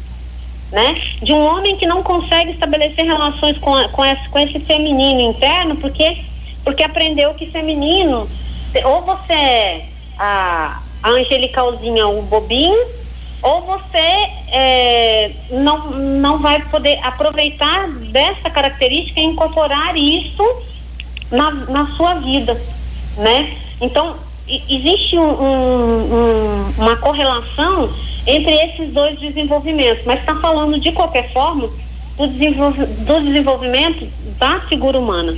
né? 0.70 0.96
De 1.22 1.32
um 1.32 1.44
homem 1.44 1.76
que 1.76 1.86
não 1.86 2.02
consegue 2.02 2.52
estabelecer 2.52 3.04
relações 3.04 3.58
com, 3.58 3.74
a, 3.74 3.88
com, 3.88 4.04
esse, 4.04 4.28
com 4.28 4.38
esse 4.38 4.58
feminino 4.60 5.20
interno, 5.20 5.76
porque, 5.76 6.18
porque 6.64 6.82
aprendeu 6.82 7.34
que 7.34 7.46
feminino, 7.46 8.28
ou 8.84 9.02
você 9.02 9.32
é 9.32 9.84
a, 10.18 10.80
a 11.02 11.08
angelicalzinha, 11.10 12.08
o 12.08 12.22
bobinho, 12.22 13.03
ou 13.44 13.60
você 13.60 13.98
é, 14.48 15.30
não, 15.50 15.90
não 15.90 16.38
vai 16.38 16.62
poder 16.62 16.98
aproveitar 17.02 17.88
dessa 18.10 18.48
característica 18.48 19.20
e 19.20 19.24
incorporar 19.24 19.94
isso 19.94 20.42
na, 21.30 21.50
na 21.50 21.86
sua 21.88 22.14
vida, 22.14 22.58
né? 23.18 23.54
Então, 23.82 24.16
existe 24.48 25.18
um, 25.18 25.30
um, 25.30 26.72
uma 26.78 26.96
correlação 26.96 27.92
entre 28.26 28.54
esses 28.54 28.88
dois 28.94 29.20
desenvolvimentos, 29.20 30.06
mas 30.06 30.20
está 30.20 30.34
falando 30.36 30.80
de 30.80 30.90
qualquer 30.92 31.30
forma 31.30 31.68
do, 32.16 32.26
desenvolv 32.26 32.78
do 32.78 33.20
desenvolvimento 33.20 34.08
da 34.38 34.60
figura 34.60 34.98
humana. 34.98 35.36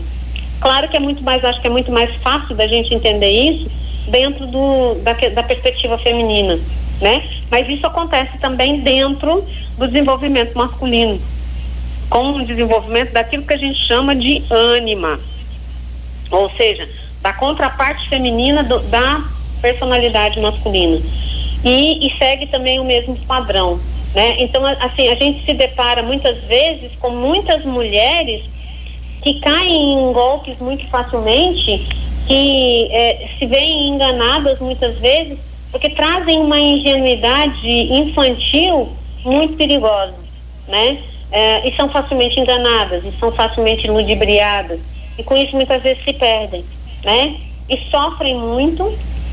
Claro 0.61 0.89
que 0.89 0.97
é 0.97 1.01
muito 1.01 1.25
mais, 1.25 1.45
acho 1.45 1.61
que 1.61 1.67
é 1.67 1.71
muito 1.71 1.91
mais 1.91 2.15
fácil 2.23 2.55
da 2.55 2.69
gente 2.69 2.95
entender 2.95 3.31
isso 3.31 3.69
dentro 4.07 4.47
do, 4.47 4.95
da, 5.03 5.13
da 5.13 5.43
perspectiva 5.43 5.99
feminina 5.99 6.57
né? 7.01 7.23
Mas 7.51 7.69
isso 7.69 7.87
acontece 7.87 8.39
também 8.39 8.81
dentro 8.81 9.45
do 9.77 9.87
desenvolvimento 9.87 10.57
masculino, 10.57 11.21
com 12.11 12.33
o 12.33 12.45
desenvolvimento 12.45 13.13
daquilo 13.13 13.45
que 13.45 13.55
a 13.55 13.59
gente 13.59 13.79
chama 13.79 14.15
de 14.15 14.43
ânima, 14.51 15.21
ou 16.31 16.51
seja, 16.51 16.89
da 17.23 17.33
contraparte 17.33 18.09
feminina 18.09 18.63
do, 18.65 18.81
da 18.81 19.23
personalidade 19.61 20.41
masculina. 20.41 21.01
E, 21.65 22.07
e 22.07 22.17
segue 22.19 22.47
também 22.47 22.79
o 22.79 22.85
mesmo 22.85 23.17
padrão, 23.27 23.81
né? 24.15 24.37
Então, 24.39 24.65
assim, 24.65 25.09
a 25.09 25.15
gente 25.15 25.45
se 25.45 25.53
depara 25.55 26.03
muitas 26.03 26.43
vezes 26.45 26.93
com 27.01 27.11
muitas 27.11 27.65
mulheres 27.65 28.45
que 29.23 29.41
caem 29.41 29.95
em 29.95 30.13
golpes 30.13 30.59
muito 30.59 30.87
facilmente, 30.87 31.87
que 32.27 32.89
é, 32.93 33.29
se 33.39 33.47
veem 33.47 33.89
enganadas 33.89 34.59
muitas 34.61 34.97
vezes 34.99 35.39
porque 35.77 35.91
trazem 35.91 36.41
uma 36.41 36.59
ingenuidade 36.59 37.69
infantil 37.69 38.89
muito 39.23 39.57
perigosa, 39.57 40.15
né? 40.67 40.99
É, 41.31 41.69
e 41.69 41.77
são 41.77 41.87
facilmente 41.91 42.41
enganadas, 42.41 43.05
e 43.05 43.13
são 43.19 43.31
facilmente 43.31 43.87
ludibriadas, 43.87 44.81
e 45.19 45.23
com 45.23 45.37
isso 45.37 45.55
muitas 45.55 45.83
vezes 45.83 46.03
se 46.03 46.15
perdem, 46.15 46.65
né? 47.05 47.37
E 47.69 47.77
sofrem 47.91 48.35
muito 48.39 48.91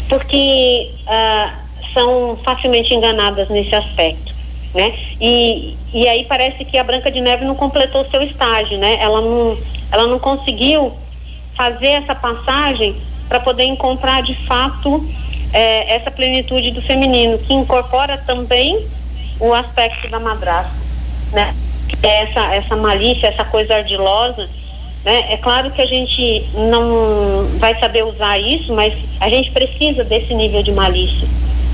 porque 0.10 0.92
ah, 1.08 1.60
são 1.94 2.38
facilmente 2.44 2.94
enganadas 2.94 3.48
nesse 3.48 3.74
aspecto, 3.74 4.34
né? 4.74 4.94
E, 5.22 5.78
e 5.94 6.06
aí 6.10 6.26
parece 6.26 6.66
que 6.66 6.78
a 6.78 6.84
Branca 6.84 7.10
de 7.10 7.22
Neve 7.22 7.46
não 7.46 7.56
completou 7.56 8.06
seu 8.12 8.22
estágio, 8.22 8.78
né? 8.78 8.98
Ela 9.00 9.22
não, 9.22 9.58
ela 9.90 10.08
não 10.08 10.20
conseguiu 10.20 10.92
fazer 11.56 11.88
essa 11.88 12.14
passagem 12.14 12.98
para 13.30 13.40
poder 13.40 13.64
encontrar 13.64 14.22
de 14.24 14.36
fato 14.46 15.08
é, 15.54 15.96
essa 15.96 16.10
plenitude 16.10 16.72
do 16.72 16.82
feminino, 16.82 17.38
que 17.38 17.54
incorpora 17.54 18.18
também 18.18 18.86
o 19.40 19.54
aspecto 19.54 20.10
da 20.10 20.20
madrasta, 20.20 20.74
né? 21.32 21.54
É 22.02 22.24
essa, 22.24 22.56
essa 22.56 22.76
malícia, 22.76 23.28
essa 23.28 23.46
coisa 23.46 23.76
ardilosa, 23.76 24.50
né? 25.06 25.26
É 25.30 25.38
claro 25.38 25.70
que 25.72 25.82
a 25.82 25.86
gente 25.86 26.46
não 26.56 27.48
vai 27.60 27.80
saber 27.80 28.04
usar 28.04 28.40
isso, 28.40 28.74
mas 28.74 28.94
a 29.20 29.30
gente 29.30 29.52
precisa 29.52 30.04
desse 30.04 30.34
nível 30.34 30.64
de 30.64 30.72
malícia 30.72 31.28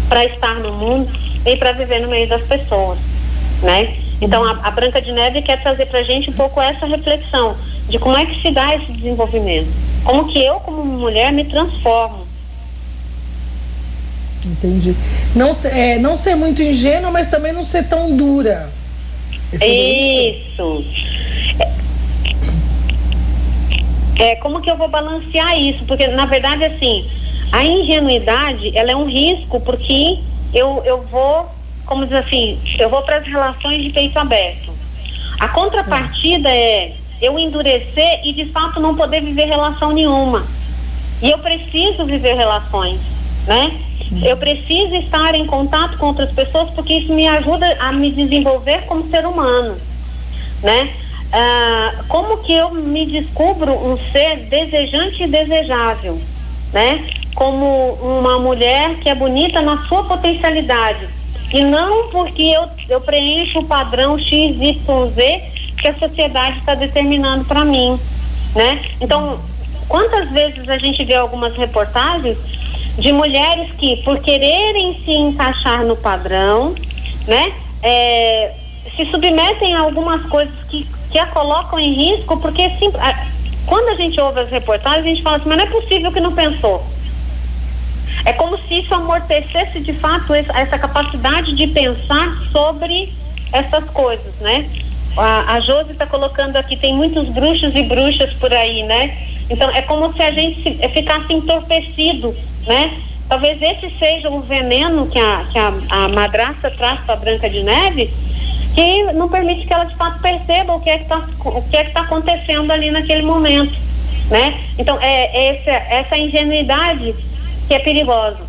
para 0.10 0.26
estar 0.26 0.56
no 0.56 0.74
mundo 0.74 1.10
e 1.46 1.56
para 1.56 1.72
viver 1.72 2.02
no 2.02 2.10
meio 2.10 2.28
das 2.28 2.44
pessoas, 2.44 3.00
né? 3.64 3.96
Então 4.22 4.44
a, 4.44 4.60
a 4.64 4.72
Branca 4.72 5.02
de 5.02 5.14
Neve 5.14 5.42
quer 5.42 5.62
trazer 5.62 5.86
para 5.86 6.00
a 6.00 6.04
gente 6.04 6.30
um 6.30 6.34
pouco 6.34 6.60
essa 6.60 6.86
reflexão 6.86 7.56
de 7.88 7.98
como 7.98 8.18
é 8.18 8.26
que 8.26 8.42
se 8.42 8.52
dá 8.52 8.76
esse 8.76 8.92
desenvolvimento, 8.92 9.70
como 10.04 10.28
que 10.28 10.44
eu 10.44 10.60
como 10.60 10.84
mulher 10.84 11.32
me 11.32 11.46
transformo 11.46 12.29
Entendi. 14.46 14.96
Não, 15.36 15.52
é, 15.66 16.00
não 16.00 16.16
ser 16.16 16.36
muito 16.36 16.62
ingênua, 16.62 17.12
mas 17.12 17.28
também 17.28 17.52
não 17.52 17.64
ser 17.64 17.88
tão 17.88 18.16
dura. 18.16 18.70
Isso. 19.54 20.86
É, 24.18 24.36
como 24.36 24.62
que 24.62 24.70
eu 24.70 24.78
vou 24.78 24.88
balancear 24.88 25.58
isso? 25.58 25.86
Porque, 25.86 26.08
na 26.08 26.26
verdade, 26.26 26.64
assim, 26.66 27.06
a 27.52 27.64
ingenuidade, 27.64 28.78
ela 28.78 28.92
é 28.92 28.96
um 28.96 29.06
risco, 29.06 29.60
porque 29.62 30.20
eu, 30.54 30.82
eu 30.86 31.04
vou, 31.04 31.50
como 31.86 32.06
diz 32.06 32.16
assim, 32.16 32.60
eu 32.78 32.90
vou 32.90 33.02
para 33.02 33.18
as 33.18 33.26
relações 33.26 33.82
de 33.84 33.90
peito 33.90 34.18
aberto. 34.20 34.74
A 35.40 35.48
contrapartida 35.48 36.50
é 36.50 36.94
eu 37.22 37.40
endurecer 37.40 38.22
e, 38.24 38.34
de 38.34 38.46
fato, 38.46 38.80
não 38.80 38.96
poder 38.96 39.22
viver 39.22 39.46
relação 39.46 39.92
nenhuma. 39.94 40.46
E 41.22 41.30
eu 41.32 41.38
preciso 41.40 42.06
viver 42.06 42.36
relações, 42.36 43.00
né? 43.50 43.72
Eu 44.24 44.38
preciso 44.38 44.96
estar 44.96 45.34
em 45.34 45.46
contato 45.48 45.98
com 45.98 46.06
outras 46.06 46.32
pessoas 46.32 46.70
porque 46.70 46.94
isso 46.94 47.12
me 47.12 47.28
ajuda 47.28 47.66
a 47.80 47.92
me 47.92 48.12
desenvolver 48.12 48.86
como 48.86 49.10
ser 49.10 49.26
humano, 49.26 49.76
né? 50.62 50.94
Ah, 51.34 52.04
como 52.08 52.38
que 52.38 52.54
eu 52.54 52.72
me 52.72 53.08
descubro 53.08 53.72
um 53.72 53.98
ser 54.12 54.38
desejante 54.50 55.24
e 55.24 55.28
desejável, 55.28 56.22
né? 56.72 57.04
Como 57.34 57.94
uma 57.96 58.38
mulher 58.40 58.96
que 58.98 59.10
é 59.10 59.16
bonita 59.16 59.62
na 59.62 59.84
sua 59.88 60.04
potencialidade. 60.04 61.08
E 61.52 61.64
não 61.64 62.10
porque 62.10 62.44
eu, 62.44 62.70
eu 62.88 63.02
preencho 63.02 63.60
o 63.60 63.66
padrão 63.66 64.20
X, 64.20 64.30
Y, 64.30 65.08
Z 65.10 65.44
que 65.82 65.88
a 65.88 65.98
sociedade 65.98 66.60
está 66.60 66.76
determinando 66.76 67.46
para 67.46 67.66
mim, 67.66 68.00
né? 68.56 68.80
Então, 69.02 69.40
quantas 69.88 70.30
vezes 70.30 70.70
a 70.70 70.78
gente 70.78 71.04
vê 71.04 71.16
algumas 71.16 71.56
reportagens 71.56 72.38
de 73.00 73.12
mulheres 73.12 73.72
que, 73.78 73.98
por 74.04 74.20
quererem 74.20 75.00
se 75.04 75.12
encaixar 75.12 75.86
no 75.86 75.96
padrão, 75.96 76.76
né, 77.28 77.54
é, 77.82 78.52
se 78.96 79.06
submetem 79.06 79.74
a 79.74 79.80
algumas 79.80 80.22
coisas 80.26 80.54
que, 80.70 80.86
que 81.10 81.18
a 81.18 81.28
colocam 81.28 81.80
em 81.80 81.94
risco, 81.94 82.38
porque 82.38 82.70
sim, 82.78 82.92
a, 83.00 83.28
quando 83.66 83.90
a 83.90 83.96
gente 83.96 84.20
ouve 84.20 84.42
as 84.42 84.50
reportagens, 84.50 85.06
a 85.06 85.10
gente 85.10 85.22
fala 85.22 85.38
assim, 85.38 85.48
mas 85.48 85.58
não 85.58 85.66
é 85.66 85.70
possível 85.70 86.12
que 86.12 86.20
não 86.20 86.34
pensou. 86.34 86.86
É 88.26 88.34
como 88.34 88.58
se 88.58 88.80
isso 88.80 88.94
amortecesse 88.94 89.80
de 89.80 89.94
fato 89.94 90.34
essa, 90.34 90.78
capacidade 90.78 91.56
de 91.56 91.68
pensar 91.68 92.36
sobre 92.52 93.14
essas 93.52 93.86
coisas, 93.92 94.34
né? 94.42 94.70
A, 95.18 95.54
a 95.54 95.60
Josi 95.60 95.92
está 95.92 96.06
colocando 96.06 96.58
aqui, 96.58 96.76
tem 96.76 96.94
muitos 96.94 97.30
bruxos 97.30 97.76
e 97.76 97.84
bruxas 97.84 98.34
por 98.34 98.54
aí, 98.54 98.84
né? 98.84 99.18
Então 99.50 99.70
é 99.72 99.82
como 99.82 100.14
se 100.14 100.22
a 100.22 100.32
gente 100.32 100.62
se, 100.62 100.88
ficasse 100.90 101.34
entorpecido, 101.34 102.36
né? 102.68 102.98
Talvez 103.28 103.62
esse 103.62 103.90
seja 103.98 104.30
o 104.30 104.42
veneno 104.42 105.08
que 105.08 105.20
a, 105.20 105.46
que 105.52 105.58
a, 105.58 105.74
a 105.90 106.08
madrasta 106.08 106.72
traz 106.72 107.00
para 107.02 107.14
a 107.14 107.18
Branca 107.18 107.50
de 107.50 107.64
Neve, 107.64 108.12
que 108.74 109.04
não 109.14 109.30
permite 109.30 109.68
que 109.68 109.74
ela 109.74 109.86
de 109.86 109.96
fato 109.96 110.20
perceba 110.22 110.74
o 110.74 110.80
que 110.80 110.90
é 110.90 110.98
que 110.98 111.04
está 111.04 111.24
é 111.74 111.84
que 111.84 111.92
tá 111.92 112.02
acontecendo 112.02 112.72
ali 112.72 112.92
naquele 112.92 113.22
momento, 113.22 113.76
né? 114.30 114.60
Então 114.78 115.00
é, 115.02 115.26
é 115.26 115.56
essa, 115.56 115.72
essa 115.72 116.18
ingenuidade 116.18 117.16
que 117.68 117.74
é 117.74 117.80
perigosa, 117.80 118.40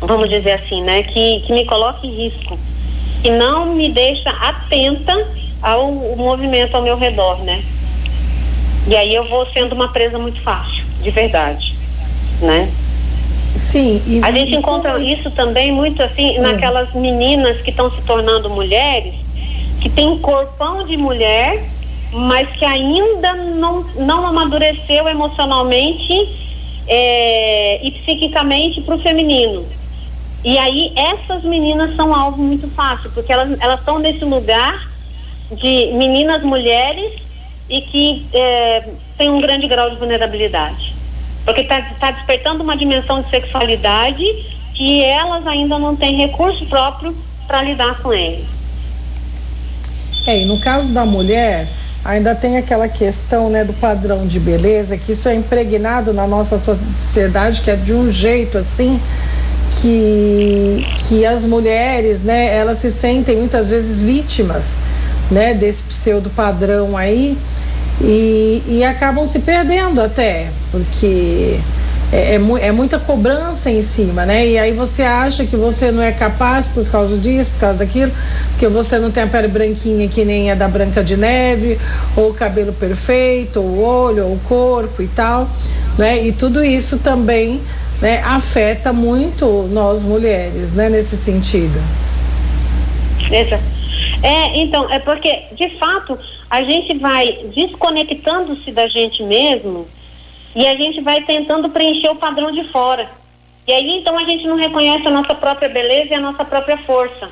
vamos 0.00 0.28
dizer 0.28 0.52
assim, 0.52 0.82
né? 0.82 1.02
Que, 1.02 1.40
que 1.46 1.52
me 1.52 1.64
coloca 1.64 2.06
em 2.06 2.10
risco, 2.10 2.58
que 3.22 3.30
não 3.30 3.74
me 3.74 3.90
deixa 3.90 4.30
atenta 4.30 5.26
ao 5.62 5.90
movimento 5.90 6.74
ao 6.74 6.82
meu 6.82 6.96
redor, 6.96 7.42
né? 7.42 7.62
E 8.86 8.94
aí 8.94 9.14
eu 9.14 9.24
vou 9.28 9.46
sendo 9.52 9.74
uma 9.74 9.88
presa 9.88 10.18
muito 10.18 10.40
fácil, 10.40 10.84
de 11.02 11.10
verdade, 11.10 11.74
né? 12.40 12.70
Sim. 13.58 14.00
E, 14.06 14.20
a 14.22 14.30
gente 14.30 14.54
encontra 14.54 14.92
como... 14.92 15.04
isso 15.04 15.30
também 15.30 15.72
muito 15.72 16.02
assim 16.02 16.38
naquelas 16.38 16.92
meninas 16.92 17.60
que 17.62 17.70
estão 17.70 17.90
se 17.90 18.00
tornando 18.02 18.48
mulheres, 18.48 19.14
que 19.80 19.88
tem 19.88 20.06
um 20.06 20.18
corpão 20.18 20.84
de 20.86 20.96
mulher, 20.96 21.64
mas 22.12 22.48
que 22.50 22.64
ainda 22.64 23.34
não, 23.34 23.82
não 23.96 24.26
amadureceu 24.26 25.08
emocionalmente 25.08 26.28
é, 26.86 27.84
e 27.84 27.90
psiquicamente 27.90 28.80
para 28.82 28.94
o 28.94 28.98
feminino. 28.98 29.64
E 30.44 30.56
aí 30.58 30.92
essas 30.94 31.42
meninas 31.42 31.96
são 31.96 32.14
alvo 32.14 32.40
muito 32.40 32.68
fácil, 32.68 33.10
porque 33.10 33.32
elas 33.32 33.80
estão 33.80 33.98
nesse 33.98 34.24
lugar 34.24 34.88
de 35.50 35.90
meninas 35.92 36.44
mulheres 36.44 37.25
e 37.68 37.80
que 37.80 38.26
é, 38.32 38.88
tem 39.16 39.30
um 39.30 39.40
grande 39.40 39.66
grau 39.66 39.90
de 39.90 39.96
vulnerabilidade. 39.96 40.94
Porque 41.44 41.62
está 41.62 41.80
tá 41.98 42.10
despertando 42.10 42.62
uma 42.62 42.76
dimensão 42.76 43.22
de 43.22 43.30
sexualidade 43.30 44.24
que 44.74 45.02
elas 45.04 45.46
ainda 45.46 45.78
não 45.78 45.96
têm 45.96 46.16
recurso 46.16 46.66
próprio 46.66 47.16
para 47.46 47.62
lidar 47.62 48.00
com 48.02 48.12
ele. 48.12 48.44
É, 50.26 50.42
e 50.42 50.44
no 50.44 50.58
caso 50.58 50.92
da 50.92 51.06
mulher, 51.06 51.68
ainda 52.04 52.34
tem 52.34 52.58
aquela 52.58 52.88
questão 52.88 53.48
né, 53.48 53.64
do 53.64 53.72
padrão 53.72 54.26
de 54.26 54.40
beleza, 54.40 54.96
que 54.96 55.12
isso 55.12 55.28
é 55.28 55.34
impregnado 55.34 56.12
na 56.12 56.26
nossa 56.26 56.58
sociedade, 56.58 57.60
que 57.60 57.70
é 57.70 57.76
de 57.76 57.92
um 57.92 58.10
jeito 58.10 58.58
assim 58.58 59.00
que, 59.80 60.86
que 61.08 61.24
as 61.24 61.44
mulheres, 61.44 62.22
né, 62.22 62.54
elas 62.56 62.78
se 62.78 62.90
sentem 62.90 63.36
muitas 63.36 63.68
vezes 63.68 64.00
vítimas 64.00 64.72
né, 65.30 65.54
desse 65.54 65.84
pseudo 65.84 66.30
padrão 66.30 66.96
aí 66.96 67.36
e, 68.00 68.62
e 68.66 68.84
acabam 68.84 69.26
se 69.26 69.40
perdendo 69.40 70.00
até, 70.00 70.48
porque 70.70 71.58
é, 72.12 72.34
é, 72.34 72.34
é, 72.34 72.72
muita 72.72 72.98
cobrança 72.98 73.70
em 73.70 73.82
cima, 73.82 74.24
né? 74.24 74.46
E 74.46 74.58
aí 74.58 74.72
você 74.72 75.02
acha 75.02 75.44
que 75.44 75.56
você 75.56 75.90
não 75.90 76.02
é 76.02 76.12
capaz 76.12 76.68
por 76.68 76.86
causa 76.88 77.16
disso, 77.16 77.50
por 77.52 77.60
causa 77.60 77.78
daquilo, 77.78 78.12
porque 78.50 78.68
você 78.68 78.98
não 78.98 79.10
tem 79.10 79.24
a 79.24 79.26
pele 79.26 79.48
branquinha 79.48 80.06
que 80.08 80.24
nem 80.24 80.50
a 80.50 80.54
da 80.54 80.68
Branca 80.68 81.02
de 81.02 81.16
Neve, 81.16 81.78
ou 82.16 82.30
o 82.30 82.34
cabelo 82.34 82.72
perfeito, 82.72 83.60
ou 83.60 83.66
o 83.66 83.82
olho, 83.82 84.24
ou 84.26 84.34
o 84.34 84.40
corpo 84.40 85.02
e 85.02 85.08
tal, 85.08 85.48
né? 85.98 86.22
E 86.22 86.32
tudo 86.32 86.64
isso 86.64 86.98
também 86.98 87.60
né, 88.00 88.22
afeta 88.22 88.92
muito 88.92 89.68
nós 89.72 90.02
mulheres, 90.02 90.74
né? 90.74 90.88
Nesse 90.88 91.16
sentido. 91.16 91.82
Exato. 93.30 93.64
É, 94.22 94.58
então, 94.58 94.90
é 94.92 94.98
porque, 95.00 95.42
de 95.56 95.76
fato, 95.78 96.18
a 96.50 96.62
gente 96.62 96.96
vai 96.98 97.46
desconectando-se 97.54 98.70
da 98.70 98.86
gente 98.86 99.22
mesmo 99.22 99.86
e 100.54 100.66
a 100.66 100.76
gente 100.76 101.00
vai 101.00 101.22
tentando 101.22 101.68
preencher 101.68 102.08
o 102.08 102.16
padrão 102.16 102.52
de 102.52 102.64
fora. 102.68 103.10
E 103.66 103.72
aí 103.72 103.98
então 103.98 104.16
a 104.16 104.24
gente 104.24 104.46
não 104.46 104.56
reconhece 104.56 105.06
a 105.06 105.10
nossa 105.10 105.34
própria 105.34 105.68
beleza 105.68 106.12
e 106.12 106.14
a 106.14 106.20
nossa 106.20 106.44
própria 106.44 106.78
força. 106.78 107.30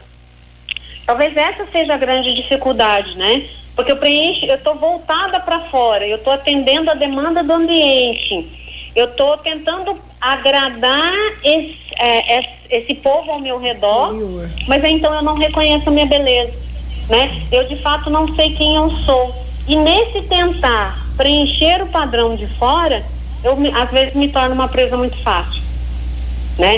Talvez 1.07 1.37
essa 1.37 1.67
seja 1.67 1.95
a 1.95 1.99
grande 1.99 2.35
dificuldade, 2.35 3.17
né? 3.17 3.45
Porque 3.77 3.93
eu 3.93 3.97
preencho, 3.97 4.47
eu 4.47 4.55
estou 4.55 4.75
voltada 4.77 5.41
para 5.41 5.61
fora, 5.61 6.07
eu 6.07 6.17
estou 6.17 6.33
atendendo 6.33 6.91
a 6.91 6.95
demanda 6.95 7.43
do 7.43 7.53
ambiente, 7.53 8.49
eu 8.95 9.07
estou 9.07 9.37
tentando 9.39 9.99
agradar 10.21 11.13
esse, 11.43 11.77
é, 11.99 12.39
esse, 12.39 12.49
esse, 12.71 12.95
povo 12.95 13.33
ao 13.33 13.41
meu 13.41 13.59
redor, 13.59 14.15
mas 14.69 14.83
então 14.85 15.13
eu 15.13 15.23
não 15.23 15.35
reconheço 15.35 15.89
a 15.89 15.93
minha 15.93 16.07
beleza, 16.07 16.55
né? 17.09 17.43
Eu 17.51 17.67
de 17.67 17.77
fato 17.77 18.11
não 18.11 18.35
sei 18.35 18.51
quem 18.55 18.77
eu 18.77 18.91
sou. 18.91 19.35
E 19.67 19.77
nesse 19.77 20.23
tentar 20.23 20.99
preencher 21.17 21.83
o 21.83 21.87
padrão 21.87 22.37
de 22.37 22.47
fora, 22.47 23.03
eu 23.43 23.57
às 23.75 23.91
vezes 23.91 24.15
me 24.15 24.29
torno 24.29 24.55
uma 24.55 24.69
presa 24.69 24.97
muito 24.97 25.17
fácil. 25.23 25.63
Né? 26.59 26.77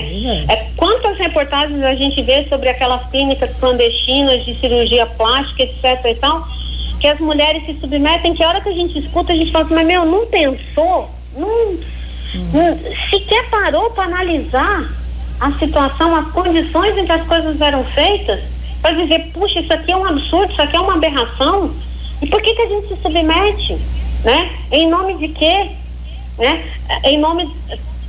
É, 0.49 0.71
quantas 0.77 1.19
reportagens 1.19 1.83
a 1.83 1.95
gente 1.95 2.23
vê 2.23 2.45
sobre 2.45 2.69
aquelas 2.69 3.09
clínicas 3.11 3.51
clandestinas 3.59 4.45
de 4.45 4.55
cirurgia 4.59 5.05
plástica, 5.07 5.65
etc 5.65 6.01
e 6.07 6.15
tal, 6.15 6.49
que 6.99 7.07
as 7.07 7.21
mulheres 7.21 7.67
se 7.67 7.75
submetem, 7.79 8.35
que 8.35 8.43
a 8.43 8.49
hora 8.49 8.61
que 8.61 8.71
a 8.71 8.75
gente 8.75 8.99
escuta, 8.99 9.33
a 9.33 9.37
gente 9.37 9.53
fala 9.53 9.67
assim, 9.67 9.75
mas 9.75 9.87
meu, 9.87 10.07
não 10.07 10.27
pensou, 10.27 11.11
não, 11.37 11.49
hum. 11.49 11.81
não 12.55 12.79
sequer 13.11 13.51
parou 13.51 13.91
para 13.91 14.05
analisar 14.05 14.91
a 15.39 15.53
situação, 15.53 16.15
as 16.15 16.29
condições 16.29 16.97
em 16.97 17.05
que 17.05 17.13
as 17.13 17.27
coisas 17.27 17.61
eram 17.61 17.85
feitas, 17.85 18.41
para 18.87 19.03
dizer, 19.03 19.31
puxa, 19.33 19.61
isso 19.61 19.73
aqui 19.73 19.91
é 19.91 19.97
um 19.97 20.05
absurdo, 20.05 20.53
isso 20.53 20.63
aqui 20.63 20.77
é 20.77 20.81
uma 20.81 20.95
aberração. 20.95 21.75
E 22.23 22.27
por 22.27 22.41
que, 22.41 22.55
que 22.55 22.63
a 22.63 22.69
gente 22.69 22.89
se 22.89 23.03
submete? 23.03 23.77
Né? 24.25 24.51
Em 24.71 24.89
nome 24.89 25.15
de 25.15 25.29
quê? 25.29 25.71
né? 26.39 26.65
Em 27.05 27.19
nome 27.19 27.51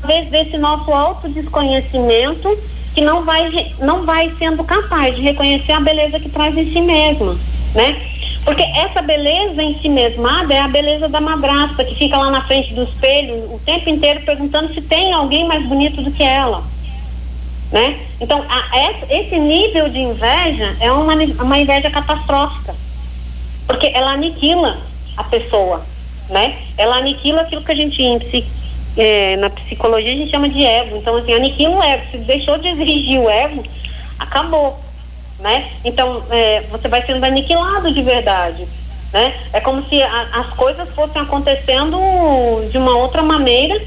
talvez 0.02 0.30
desse 0.30 0.58
nosso 0.58 0.92
autodesconhecimento 0.92 2.58
que 2.94 3.02
não 3.02 3.24
vai 3.24 3.74
não 3.80 4.06
vai 4.06 4.32
sendo 4.38 4.64
capaz 4.64 5.16
de 5.16 5.22
reconhecer 5.22 5.72
a 5.72 5.80
beleza 5.80 6.20
que 6.20 6.30
traz 6.30 6.56
em 6.58 6.72
si 6.72 6.82
mesmo, 6.82 7.38
né? 7.74 8.00
Porque 8.44 8.64
essa 8.64 9.02
beleza 9.02 9.62
em 9.62 9.78
si 9.80 9.90
mesmada 9.90 10.54
é 10.54 10.60
a 10.60 10.68
beleza 10.68 11.10
da 11.10 11.20
madrasta 11.20 11.84
que 11.84 11.96
fica 11.96 12.18
lá 12.18 12.32
na 12.32 12.42
frente 12.42 12.74
do 12.74 12.84
espelho 12.84 13.36
o 13.54 13.62
tempo 13.66 13.90
inteiro 13.90 14.22
perguntando 14.22 14.74
se 14.74 14.82
tem 14.82 15.12
alguém 15.14 15.46
mais 15.48 15.66
bonito 15.66 16.02
do 16.02 16.12
que 16.12 16.24
ela, 16.24 16.64
né? 17.72 18.00
Então 18.20 18.44
a, 18.48 19.14
esse 19.14 19.38
nível 19.38 19.90
de 19.90 20.00
inveja 20.00 20.76
é 20.80 20.92
uma, 20.92 21.14
uma 21.14 21.60
inveja 21.60 21.90
catastrófica, 21.90 22.76
porque 23.66 23.92
ela 23.94 24.12
aniquila 24.12 24.78
a 25.16 25.24
pessoa, 25.24 25.86
né? 26.30 26.58
Ela 26.78 26.98
aniquila 26.98 27.42
aquilo 27.42 27.64
que 27.64 27.72
a 27.72 27.76
gente 27.76 28.02
é, 28.98 29.36
na 29.38 29.50
psicologia 29.50 30.12
a 30.12 30.16
gente 30.16 30.32
chama 30.32 30.50
de 30.50 30.66
ego. 30.66 30.98
Então, 30.98 31.16
assim, 31.16 31.34
aniquila 31.34 31.78
o 31.78 31.84
ego. 31.84 32.04
Se 32.12 32.18
deixou 32.18 32.58
de 32.58 32.68
exigir 32.70 33.20
o 33.20 33.30
ego, 33.30 33.64
acabou, 34.18 34.80
né? 35.40 35.70
Então, 35.86 36.24
é, 36.32 36.62
você 36.72 36.88
vai 36.88 37.06
sendo 37.06 37.24
aniquilado 37.24 37.94
de 37.94 38.02
verdade, 38.02 38.68
né? 39.14 39.34
É 39.54 39.60
como 39.60 39.88
se 39.88 40.02
a, 40.02 40.28
as 40.34 40.48
coisas 40.54 40.90
fossem 40.96 41.22
acontecendo 41.22 41.98
de 42.72 42.78
uma 42.78 42.98
outra 42.98 43.22
maneira 43.22 43.80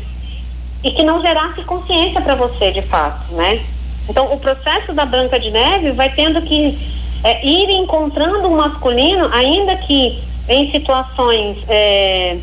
e 0.82 0.90
que 0.90 1.02
não 1.02 1.20
gerasse 1.20 1.62
consciência 1.62 2.20
para 2.20 2.34
você, 2.34 2.70
de 2.72 2.82
fato, 2.82 3.34
né? 3.34 3.60
Então, 4.08 4.32
o 4.32 4.38
processo 4.38 4.92
da 4.92 5.04
Branca 5.04 5.38
de 5.38 5.50
Neve 5.50 5.92
vai 5.92 6.10
tendo 6.10 6.40
que 6.42 6.78
é, 7.22 7.46
ir 7.46 7.70
encontrando 7.70 8.48
o 8.48 8.56
masculino, 8.56 9.28
ainda 9.32 9.76
que 9.76 10.22
em 10.48 10.70
situações 10.70 11.58
é, 11.68 12.36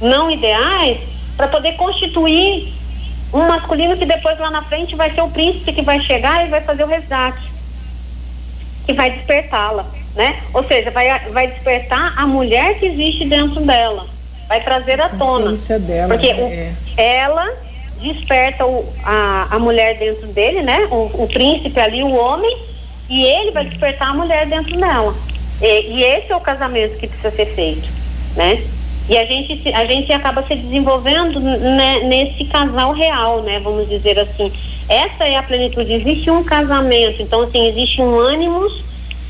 não 0.00 0.30
ideais 0.30 0.98
para 1.36 1.48
poder 1.48 1.72
constituir 1.72 2.72
um 3.32 3.46
masculino 3.46 3.96
que 3.96 4.06
depois 4.06 4.38
lá 4.38 4.50
na 4.50 4.62
frente 4.62 4.96
vai 4.96 5.12
ser 5.12 5.20
o 5.20 5.28
príncipe 5.28 5.72
que 5.72 5.82
vai 5.82 6.00
chegar 6.00 6.46
e 6.46 6.50
vai 6.50 6.60
fazer 6.62 6.84
o 6.84 6.86
resgate, 6.86 7.50
que 8.86 8.92
vai 8.92 9.10
despertá-la, 9.10 9.84
né? 10.16 10.40
Ou 10.52 10.64
seja, 10.64 10.90
vai, 10.90 11.18
vai 11.30 11.48
despertar 11.48 12.14
a 12.16 12.26
mulher 12.26 12.78
que 12.78 12.86
existe 12.86 13.24
dentro 13.26 13.60
dela, 13.60 14.06
vai 14.48 14.62
trazer 14.62 15.00
à 15.00 15.08
tona, 15.10 15.56
dela, 15.78 16.14
porque 16.14 16.32
né? 16.32 16.74
o, 16.96 17.00
ela 17.00 17.69
desperta 18.00 18.66
o, 18.66 18.84
a, 19.04 19.48
a 19.50 19.58
mulher 19.58 19.98
dentro 19.98 20.26
dele, 20.28 20.62
né? 20.62 20.86
O, 20.90 21.22
o 21.22 21.28
príncipe 21.28 21.78
ali, 21.78 22.02
o 22.02 22.14
homem, 22.14 22.56
e 23.08 23.24
ele 23.24 23.50
vai 23.50 23.64
despertar 23.64 24.10
a 24.10 24.14
mulher 24.14 24.46
dentro 24.46 24.76
dela. 24.76 25.14
E, 25.60 25.66
e 25.66 26.04
esse 26.04 26.32
é 26.32 26.36
o 26.36 26.40
casamento 26.40 26.98
que 26.98 27.06
precisa 27.06 27.30
ser 27.30 27.46
feito, 27.46 27.88
né? 28.36 28.62
E 29.08 29.18
a 29.18 29.24
gente, 29.24 29.72
a 29.74 29.84
gente 29.86 30.12
acaba 30.12 30.42
se 30.44 30.54
desenvolvendo 30.54 31.40
né, 31.40 31.98
nesse 32.04 32.44
casal 32.44 32.92
real, 32.92 33.42
né? 33.42 33.58
Vamos 33.58 33.88
dizer 33.88 34.18
assim. 34.18 34.52
Essa 34.88 35.24
é 35.24 35.36
a 35.36 35.42
plenitude. 35.42 35.92
Existe 35.92 36.30
um 36.30 36.44
casamento, 36.44 37.20
então 37.20 37.42
assim, 37.42 37.68
existe 37.68 38.00
um 38.00 38.18
ânimos 38.18 38.84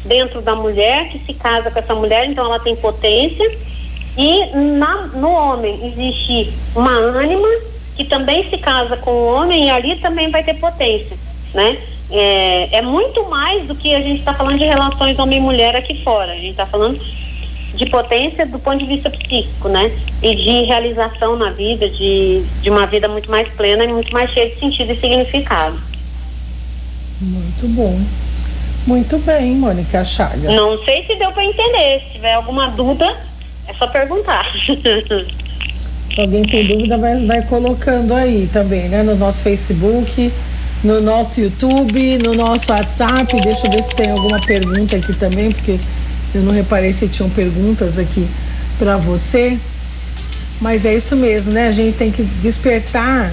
dentro 0.05 0.41
da 0.41 0.55
mulher 0.55 1.09
que 1.09 1.19
se 1.21 1.33
casa 1.35 1.71
com 1.71 1.79
essa 1.79 1.95
mulher, 1.95 2.27
então 2.27 2.45
ela 2.45 2.61
tem 2.61 2.77
potência. 2.77 3.51
E 4.19 4.47
na, 4.55 5.07
no 5.15 5.31
homem 5.31 5.79
existe 5.87 6.53
uma 6.75 6.93
ânima 6.93 7.49
que 8.01 8.05
também 8.07 8.49
se 8.49 8.57
casa 8.57 8.97
com 8.97 9.11
o 9.11 9.35
homem 9.35 9.67
e 9.67 9.71
ali 9.71 9.95
também 9.97 10.31
vai 10.31 10.43
ter 10.43 10.55
potência, 10.55 11.15
né? 11.53 11.77
É, 12.11 12.79
é 12.79 12.83
muito 12.83 13.29
mais 13.29 13.67
do 13.67 13.75
que 13.75 13.95
a 13.95 14.01
gente 14.01 14.21
está 14.21 14.33
falando 14.33 14.57
de 14.57 14.65
relações 14.65 15.19
homem-mulher 15.19 15.77
aqui 15.77 16.03
fora. 16.03 16.33
A 16.33 16.37
gente 16.37 16.53
está 16.53 16.65
falando 16.65 16.99
de 17.75 17.87
potência 17.87 18.47
do 18.47 18.59
ponto 18.59 18.79
de 18.79 18.87
vista 18.87 19.11
psíquico, 19.11 19.69
né? 19.69 19.93
E 20.23 20.35
de 20.35 20.63
realização 20.63 21.37
na 21.37 21.51
vida, 21.51 21.91
de, 21.91 22.43
de 22.63 22.71
uma 22.71 22.87
vida 22.87 23.07
muito 23.07 23.31
mais 23.31 23.47
plena 23.51 23.85
e 23.85 23.93
muito 23.93 24.11
mais 24.15 24.31
cheia 24.31 24.49
de 24.49 24.59
sentido 24.59 24.93
e 24.93 24.97
significado. 24.99 25.79
Muito 27.21 27.69
bom. 27.69 28.01
Muito 28.87 29.19
bem, 29.19 29.57
Mônica 29.57 30.03
Chagas. 30.03 30.55
Não 30.55 30.83
sei 30.85 31.05
se 31.05 31.17
deu 31.17 31.31
para 31.33 31.45
entender. 31.45 32.01
Se 32.07 32.13
tiver 32.15 32.33
alguma 32.33 32.69
dúvida, 32.69 33.15
é 33.69 33.75
só 33.75 33.87
perguntar. 33.87 34.51
Se 36.15 36.21
alguém 36.21 36.43
tem 36.43 36.67
dúvida, 36.67 36.99
vai, 36.99 37.25
vai 37.25 37.43
colocando 37.43 38.15
aí 38.15 38.49
também, 38.53 38.89
né? 38.89 39.03
No 39.03 39.15
nosso 39.15 39.43
Facebook, 39.43 40.33
no 40.83 41.01
nosso 41.01 41.41
YouTube, 41.41 42.19
no 42.19 42.35
nosso 42.35 42.73
WhatsApp. 42.73 43.41
Deixa 43.41 43.67
eu 43.67 43.71
ver 43.71 43.83
se 43.85 43.95
tem 43.95 44.11
alguma 44.11 44.41
pergunta 44.41 44.97
aqui 44.97 45.13
também, 45.15 45.53
porque 45.53 45.79
eu 46.35 46.43
não 46.43 46.53
reparei 46.53 46.93
se 46.93 47.09
tinham 47.09 47.31
perguntas 47.31 47.99
aqui 47.99 48.27
para 48.79 48.97
você. 48.97 49.57
Mas 50.61 50.85
é 50.85 50.95
isso 50.95 51.15
mesmo, 51.15 51.53
né? 51.53 51.69
A 51.69 51.73
gente 51.73 51.97
tem 51.97 52.11
que 52.11 52.23
despertar. 52.23 53.33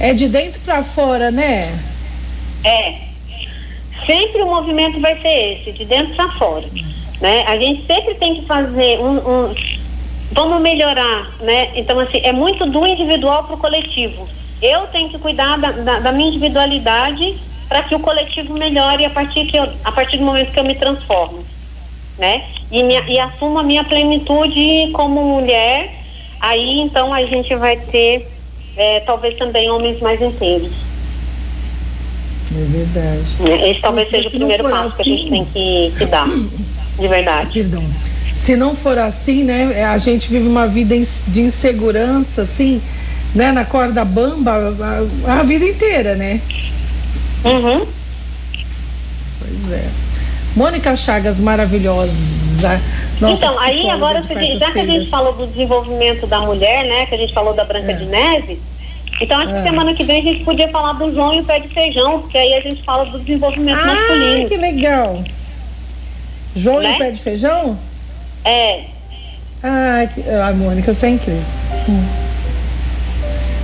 É 0.00 0.12
de 0.12 0.28
dentro 0.28 0.60
para 0.60 0.82
fora, 0.82 1.30
né? 1.30 1.78
É. 2.64 2.94
Sempre 4.06 4.42
o 4.42 4.46
movimento 4.46 5.00
vai 5.00 5.20
ser 5.20 5.60
esse, 5.60 5.72
de 5.72 5.84
dentro 5.84 6.14
para 6.14 6.30
fora. 6.32 6.66
Né? 7.20 7.44
A 7.46 7.56
gente 7.56 7.86
sempre 7.86 8.14
tem 8.14 8.36
que 8.36 8.46
fazer 8.46 8.98
um, 8.98 9.16
um 9.16 9.54
vamos 10.32 10.60
melhorar, 10.60 11.30
né? 11.40 11.70
Então, 11.74 11.98
assim, 12.00 12.20
é 12.22 12.32
muito 12.32 12.66
do 12.66 12.86
individual 12.86 13.44
para 13.44 13.54
o 13.54 13.58
coletivo. 13.58 14.28
Eu 14.60 14.86
tenho 14.88 15.08
que 15.08 15.18
cuidar 15.18 15.58
da, 15.58 15.70
da, 15.70 16.00
da 16.00 16.12
minha 16.12 16.28
individualidade 16.28 17.36
para 17.68 17.82
que 17.82 17.94
o 17.94 18.00
coletivo 18.00 18.54
melhore 18.54 19.04
a 19.04 19.10
partir, 19.10 19.46
que 19.46 19.56
eu, 19.56 19.68
a 19.84 19.92
partir 19.92 20.18
do 20.18 20.24
momento 20.24 20.52
que 20.52 20.58
eu 20.58 20.64
me 20.64 20.74
transformo, 20.74 21.44
né? 22.18 22.44
E, 22.70 22.82
minha, 22.82 23.02
e 23.08 23.18
assumo 23.18 23.58
a 23.58 23.62
minha 23.62 23.84
plenitude 23.84 24.90
como 24.92 25.22
mulher, 25.24 25.92
aí 26.40 26.80
então 26.80 27.12
a 27.12 27.24
gente 27.24 27.54
vai 27.56 27.76
ter 27.76 28.28
é, 28.76 29.00
talvez 29.00 29.36
também 29.36 29.70
homens 29.70 30.00
mais 30.00 30.20
inteiros. 30.20 30.72
É 32.54 32.64
verdade. 32.64 33.34
Né? 33.40 33.70
Esse 33.70 33.80
talvez 33.80 34.08
seja 34.08 34.28
o 34.28 34.30
primeiro 34.30 34.64
passo 34.64 35.00
assim... 35.00 35.02
que 35.02 35.12
a 35.12 35.16
gente 35.16 35.30
tem 35.30 35.44
que, 35.44 35.94
que 35.98 36.06
dar, 36.06 36.26
de 36.26 37.08
verdade. 37.08 37.52
Perdão 37.62 38.15
se 38.36 38.54
não 38.54 38.76
for 38.76 38.98
assim, 38.98 39.42
né, 39.42 39.84
a 39.84 39.96
gente 39.96 40.28
vive 40.28 40.46
uma 40.46 40.68
vida 40.68 40.94
de 41.26 41.40
insegurança, 41.40 42.42
assim, 42.42 42.82
né, 43.34 43.50
na 43.50 43.64
corda 43.64 44.04
bamba 44.04 44.52
a, 45.26 45.40
a 45.40 45.42
vida 45.42 45.64
inteira, 45.64 46.14
né? 46.14 46.40
Uhum. 47.44 47.86
Pois 49.40 49.72
é. 49.72 49.88
Mônica 50.54 50.94
Chagas, 50.94 51.40
maravilhosa. 51.40 52.12
Nossa 53.20 53.46
então, 53.46 53.58
aí 53.60 53.88
agora, 53.88 54.20
já 54.22 54.70
que 54.70 54.80
a 54.80 54.86
gente 54.86 55.08
falou 55.08 55.32
do 55.32 55.46
desenvolvimento 55.46 56.26
da 56.26 56.40
mulher, 56.40 56.84
né, 56.84 57.06
que 57.06 57.14
a 57.14 57.18
gente 57.18 57.32
falou 57.32 57.54
da 57.54 57.64
Branca 57.64 57.92
é. 57.92 57.94
de 57.94 58.04
Neve, 58.04 58.60
então 59.20 59.38
acho 59.38 59.48
que 59.48 59.58
é. 59.58 59.62
semana 59.62 59.94
que 59.94 60.04
vem 60.04 60.20
a 60.20 60.22
gente 60.22 60.44
podia 60.44 60.68
falar 60.68 60.92
do 60.92 61.10
João 61.10 61.34
e 61.34 61.40
o 61.40 61.44
pé 61.44 61.58
de 61.58 61.68
feijão, 61.68 62.20
porque 62.20 62.36
aí 62.36 62.54
a 62.54 62.60
gente 62.60 62.82
fala 62.82 63.06
do 63.06 63.18
desenvolvimento 63.18 63.80
ah, 63.80 63.86
masculino. 63.86 64.48
que 64.48 64.56
legal. 64.58 65.24
João 66.54 66.80
né? 66.80 66.92
e 66.92 66.94
o 66.94 66.98
pé 66.98 67.10
de 67.10 67.20
feijão? 67.20 67.78
É. 68.46 68.84
Ah, 69.62 70.06
que, 70.14 70.22
a 70.30 70.52
Mônica, 70.52 70.94
você 70.94 71.06
é 71.06 71.10
incrível. 71.10 71.42
Hum. 71.88 72.04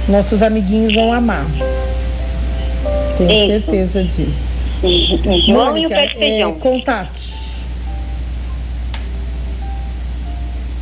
Nossos 0.09 0.43
amiguinhos 0.43 0.93
vão 0.93 1.13
amar. 1.13 1.47
Tenho 3.17 3.31
Isso. 3.31 3.67
certeza 3.67 4.03
disso. 4.03 4.63
Mônica, 5.49 5.79
e 5.79 5.87
o 5.87 5.89
pé 5.89 6.07
de 6.09 6.15
feijão. 6.15 6.51
É, 6.51 6.55
contatos. 6.55 7.63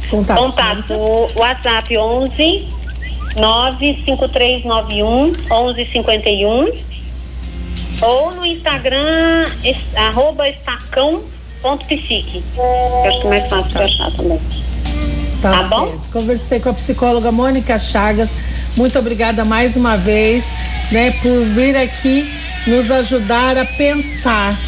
Contatos. 0.09 0.55
Contato, 0.55 0.95
WhatsApp 1.37 1.99
11 1.99 2.69
95391 3.37 5.33
1151 5.49 6.73
ou 8.01 8.35
no 8.35 8.47
Instagram 8.47 9.47
arroba 9.95 10.49
estacão 10.49 11.23
ponto 11.62 11.85
psique. 11.87 12.42
Eu 12.57 13.09
acho 13.09 13.20
que 13.20 13.27
é 13.27 13.31
mais 13.31 13.49
fácil 13.49 13.73
pra 13.73 13.85
achar 13.85 14.11
também. 14.12 14.40
Tá, 15.40 15.51
tá 15.51 15.62
bom? 15.64 15.99
Conversei 16.12 16.61
com 16.61 16.68
a 16.68 16.75
psicóloga 16.75 17.33
Mônica 17.33 17.79
Chagas. 17.79 18.35
Muito 18.77 18.99
obrigada 18.99 19.44
mais 19.44 19.77
uma 19.77 19.96
vez, 19.96 20.46
né, 20.92 21.11
por 21.23 21.44
vir 21.44 21.77
aqui 21.77 22.31
nos 22.66 22.90
ajudar 22.90 23.57
a 23.57 23.64
pensar, 23.64 24.59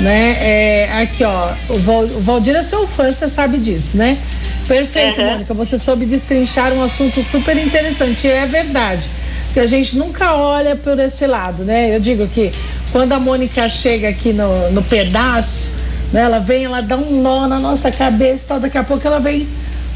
né? 0.00 0.36
É, 0.40 1.02
aqui, 1.02 1.24
ó, 1.24 1.52
o 1.68 2.20
Valdir 2.20 2.54
é 2.56 2.62
seu 2.62 2.86
fã, 2.86 3.12
você 3.12 3.28
sabe 3.28 3.58
disso, 3.58 3.96
né? 3.96 4.18
Perfeito, 4.66 5.20
uhum. 5.20 5.30
Mônica. 5.30 5.54
Você 5.54 5.78
soube 5.78 6.06
destrinchar 6.06 6.72
um 6.72 6.82
assunto 6.82 7.22
super 7.22 7.56
interessante. 7.56 8.26
E 8.26 8.30
é 8.30 8.46
verdade. 8.46 9.10
Que 9.52 9.60
a 9.60 9.66
gente 9.66 9.96
nunca 9.96 10.34
olha 10.34 10.74
por 10.74 10.98
esse 10.98 11.26
lado, 11.26 11.64
né? 11.64 11.94
Eu 11.94 12.00
digo 12.00 12.26
que 12.26 12.52
quando 12.90 13.12
a 13.12 13.20
Mônica 13.20 13.68
chega 13.68 14.08
aqui 14.08 14.32
no, 14.32 14.70
no 14.72 14.82
pedaço, 14.82 15.72
né? 16.14 16.22
Ela 16.22 16.38
vem, 16.38 16.64
ela 16.64 16.80
dá 16.80 16.96
um 16.96 17.20
nó 17.20 17.48
na 17.48 17.58
nossa 17.58 17.90
cabeça, 17.90 18.44
tal, 18.48 18.60
daqui 18.60 18.78
a 18.78 18.84
pouco 18.84 19.04
ela 19.04 19.18
vem, 19.18 19.48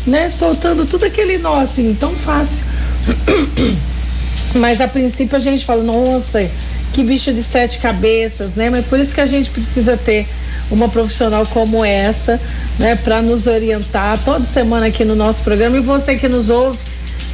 né, 0.04 0.28
soltando 0.28 0.84
tudo 0.84 1.04
aquele 1.04 1.38
nó 1.38 1.60
assim, 1.60 1.96
tão 1.98 2.10
fácil. 2.10 2.66
Mas 4.56 4.80
a 4.80 4.88
princípio 4.88 5.36
a 5.36 5.40
gente 5.40 5.64
fala, 5.64 5.84
nossa, 5.84 6.44
que 6.92 7.04
bicho 7.04 7.32
de 7.32 7.42
sete 7.42 7.78
cabeças, 7.78 8.54
né? 8.54 8.68
Mas 8.68 8.84
por 8.86 8.98
isso 8.98 9.14
que 9.14 9.20
a 9.20 9.26
gente 9.26 9.50
precisa 9.50 9.96
ter 9.96 10.26
uma 10.70 10.88
profissional 10.88 11.46
como 11.46 11.84
essa, 11.84 12.40
né, 12.80 12.96
para 12.96 13.22
nos 13.22 13.46
orientar 13.46 14.18
toda 14.24 14.44
semana 14.44 14.86
aqui 14.86 15.04
no 15.04 15.14
nosso 15.14 15.44
programa. 15.44 15.76
E 15.76 15.80
você 15.80 16.16
que 16.16 16.26
nos 16.26 16.50
ouve, 16.50 16.78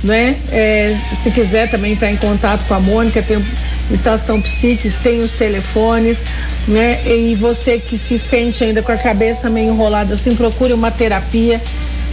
né, 0.03 0.37
é, 0.51 0.94
se 1.23 1.31
quiser 1.31 1.70
também 1.70 1.92
entrar 1.92 2.11
em 2.11 2.16
contato 2.16 2.66
com 2.66 2.75
a 2.75 2.81
Mônica, 2.81 3.23
tem 3.23 3.42
Estação 3.90 4.40
Psique, 4.40 4.90
tem 5.03 5.20
os 5.23 5.33
telefones, 5.33 6.25
né? 6.66 7.03
E 7.07 7.35
você 7.35 7.79
que 7.79 7.99
se 7.99 8.18
sente 8.18 8.64
ainda 8.64 8.83
com 8.83 8.92
a 8.92 8.97
cabeça 8.97 9.51
meio 9.51 9.73
enrolada 9.73 10.14
assim, 10.14 10.35
procure 10.35 10.73
uma 10.73 10.90
terapia, 10.90 11.61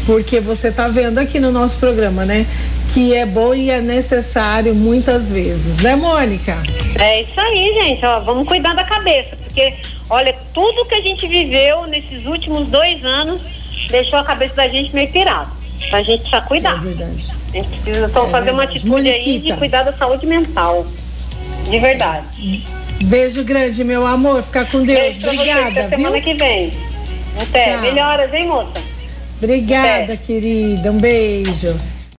porque 0.06 0.40
você 0.40 0.68
está 0.68 0.88
vendo 0.88 1.18
aqui 1.18 1.40
no 1.40 1.52
nosso 1.52 1.78
programa, 1.80 2.26
né? 2.26 2.46
Que 2.94 3.14
é 3.14 3.26
bom 3.26 3.54
e 3.54 3.70
é 3.70 3.80
necessário 3.80 4.76
muitas 4.76 5.32
vezes, 5.32 5.82
né, 5.82 5.96
Mônica? 5.96 6.58
É 7.00 7.22
isso 7.22 7.40
aí, 7.40 7.74
gente. 7.82 8.06
Ó, 8.06 8.20
vamos 8.20 8.48
cuidar 8.48 8.76
da 8.76 8.84
cabeça, 8.84 9.38
porque 9.38 9.76
olha, 10.10 10.36
tudo 10.54 10.86
que 10.86 10.96
a 10.96 11.02
gente 11.02 11.26
viveu 11.26 11.88
nesses 11.88 12.26
últimos 12.26 12.68
dois 12.68 13.04
anos 13.06 13.42
deixou 13.90 14.20
a 14.20 14.24
cabeça 14.26 14.56
da 14.56 14.68
gente 14.68 14.94
meio 14.94 15.10
pirada. 15.10 15.48
A 15.94 16.02
gente 16.02 16.22
precisa 16.22 16.42
cuidar. 16.42 16.76
É 16.76 16.80
verdade. 16.80 17.32
A 17.54 17.58
gente 17.58 17.80
precisa 17.80 18.10
só 18.10 18.28
é 18.28 18.30
fazer 18.30 18.46
verdade. 18.46 18.52
uma 18.52 18.64
atitude 18.64 18.90
Moniquita. 18.90 19.30
aí 19.30 19.40
de 19.40 19.54
cuidar 19.54 19.84
da 19.84 19.94
saúde 19.94 20.26
mental. 20.26 20.86
De 21.70 21.80
verdade. 21.80 22.64
Beijo 23.04 23.44
grande, 23.44 23.84
meu 23.84 24.06
amor. 24.06 24.44
Fica 24.44 24.66
com 24.66 24.84
Deus. 24.84 25.18
Beijo 25.18 25.28
Obrigada. 25.28 25.72
Você, 25.72 25.90
semana 25.90 26.12
viu? 26.12 26.22
que 26.22 26.34
vem. 26.34 26.74
Até. 27.42 27.72
Tchau. 27.72 27.82
Melhoras, 27.82 28.34
hein, 28.34 28.48
moça? 28.48 28.72
Obrigada, 29.42 30.04
Até. 30.14 30.18
querida. 30.18 30.92
Um 30.92 30.98
beijo. 31.00 31.76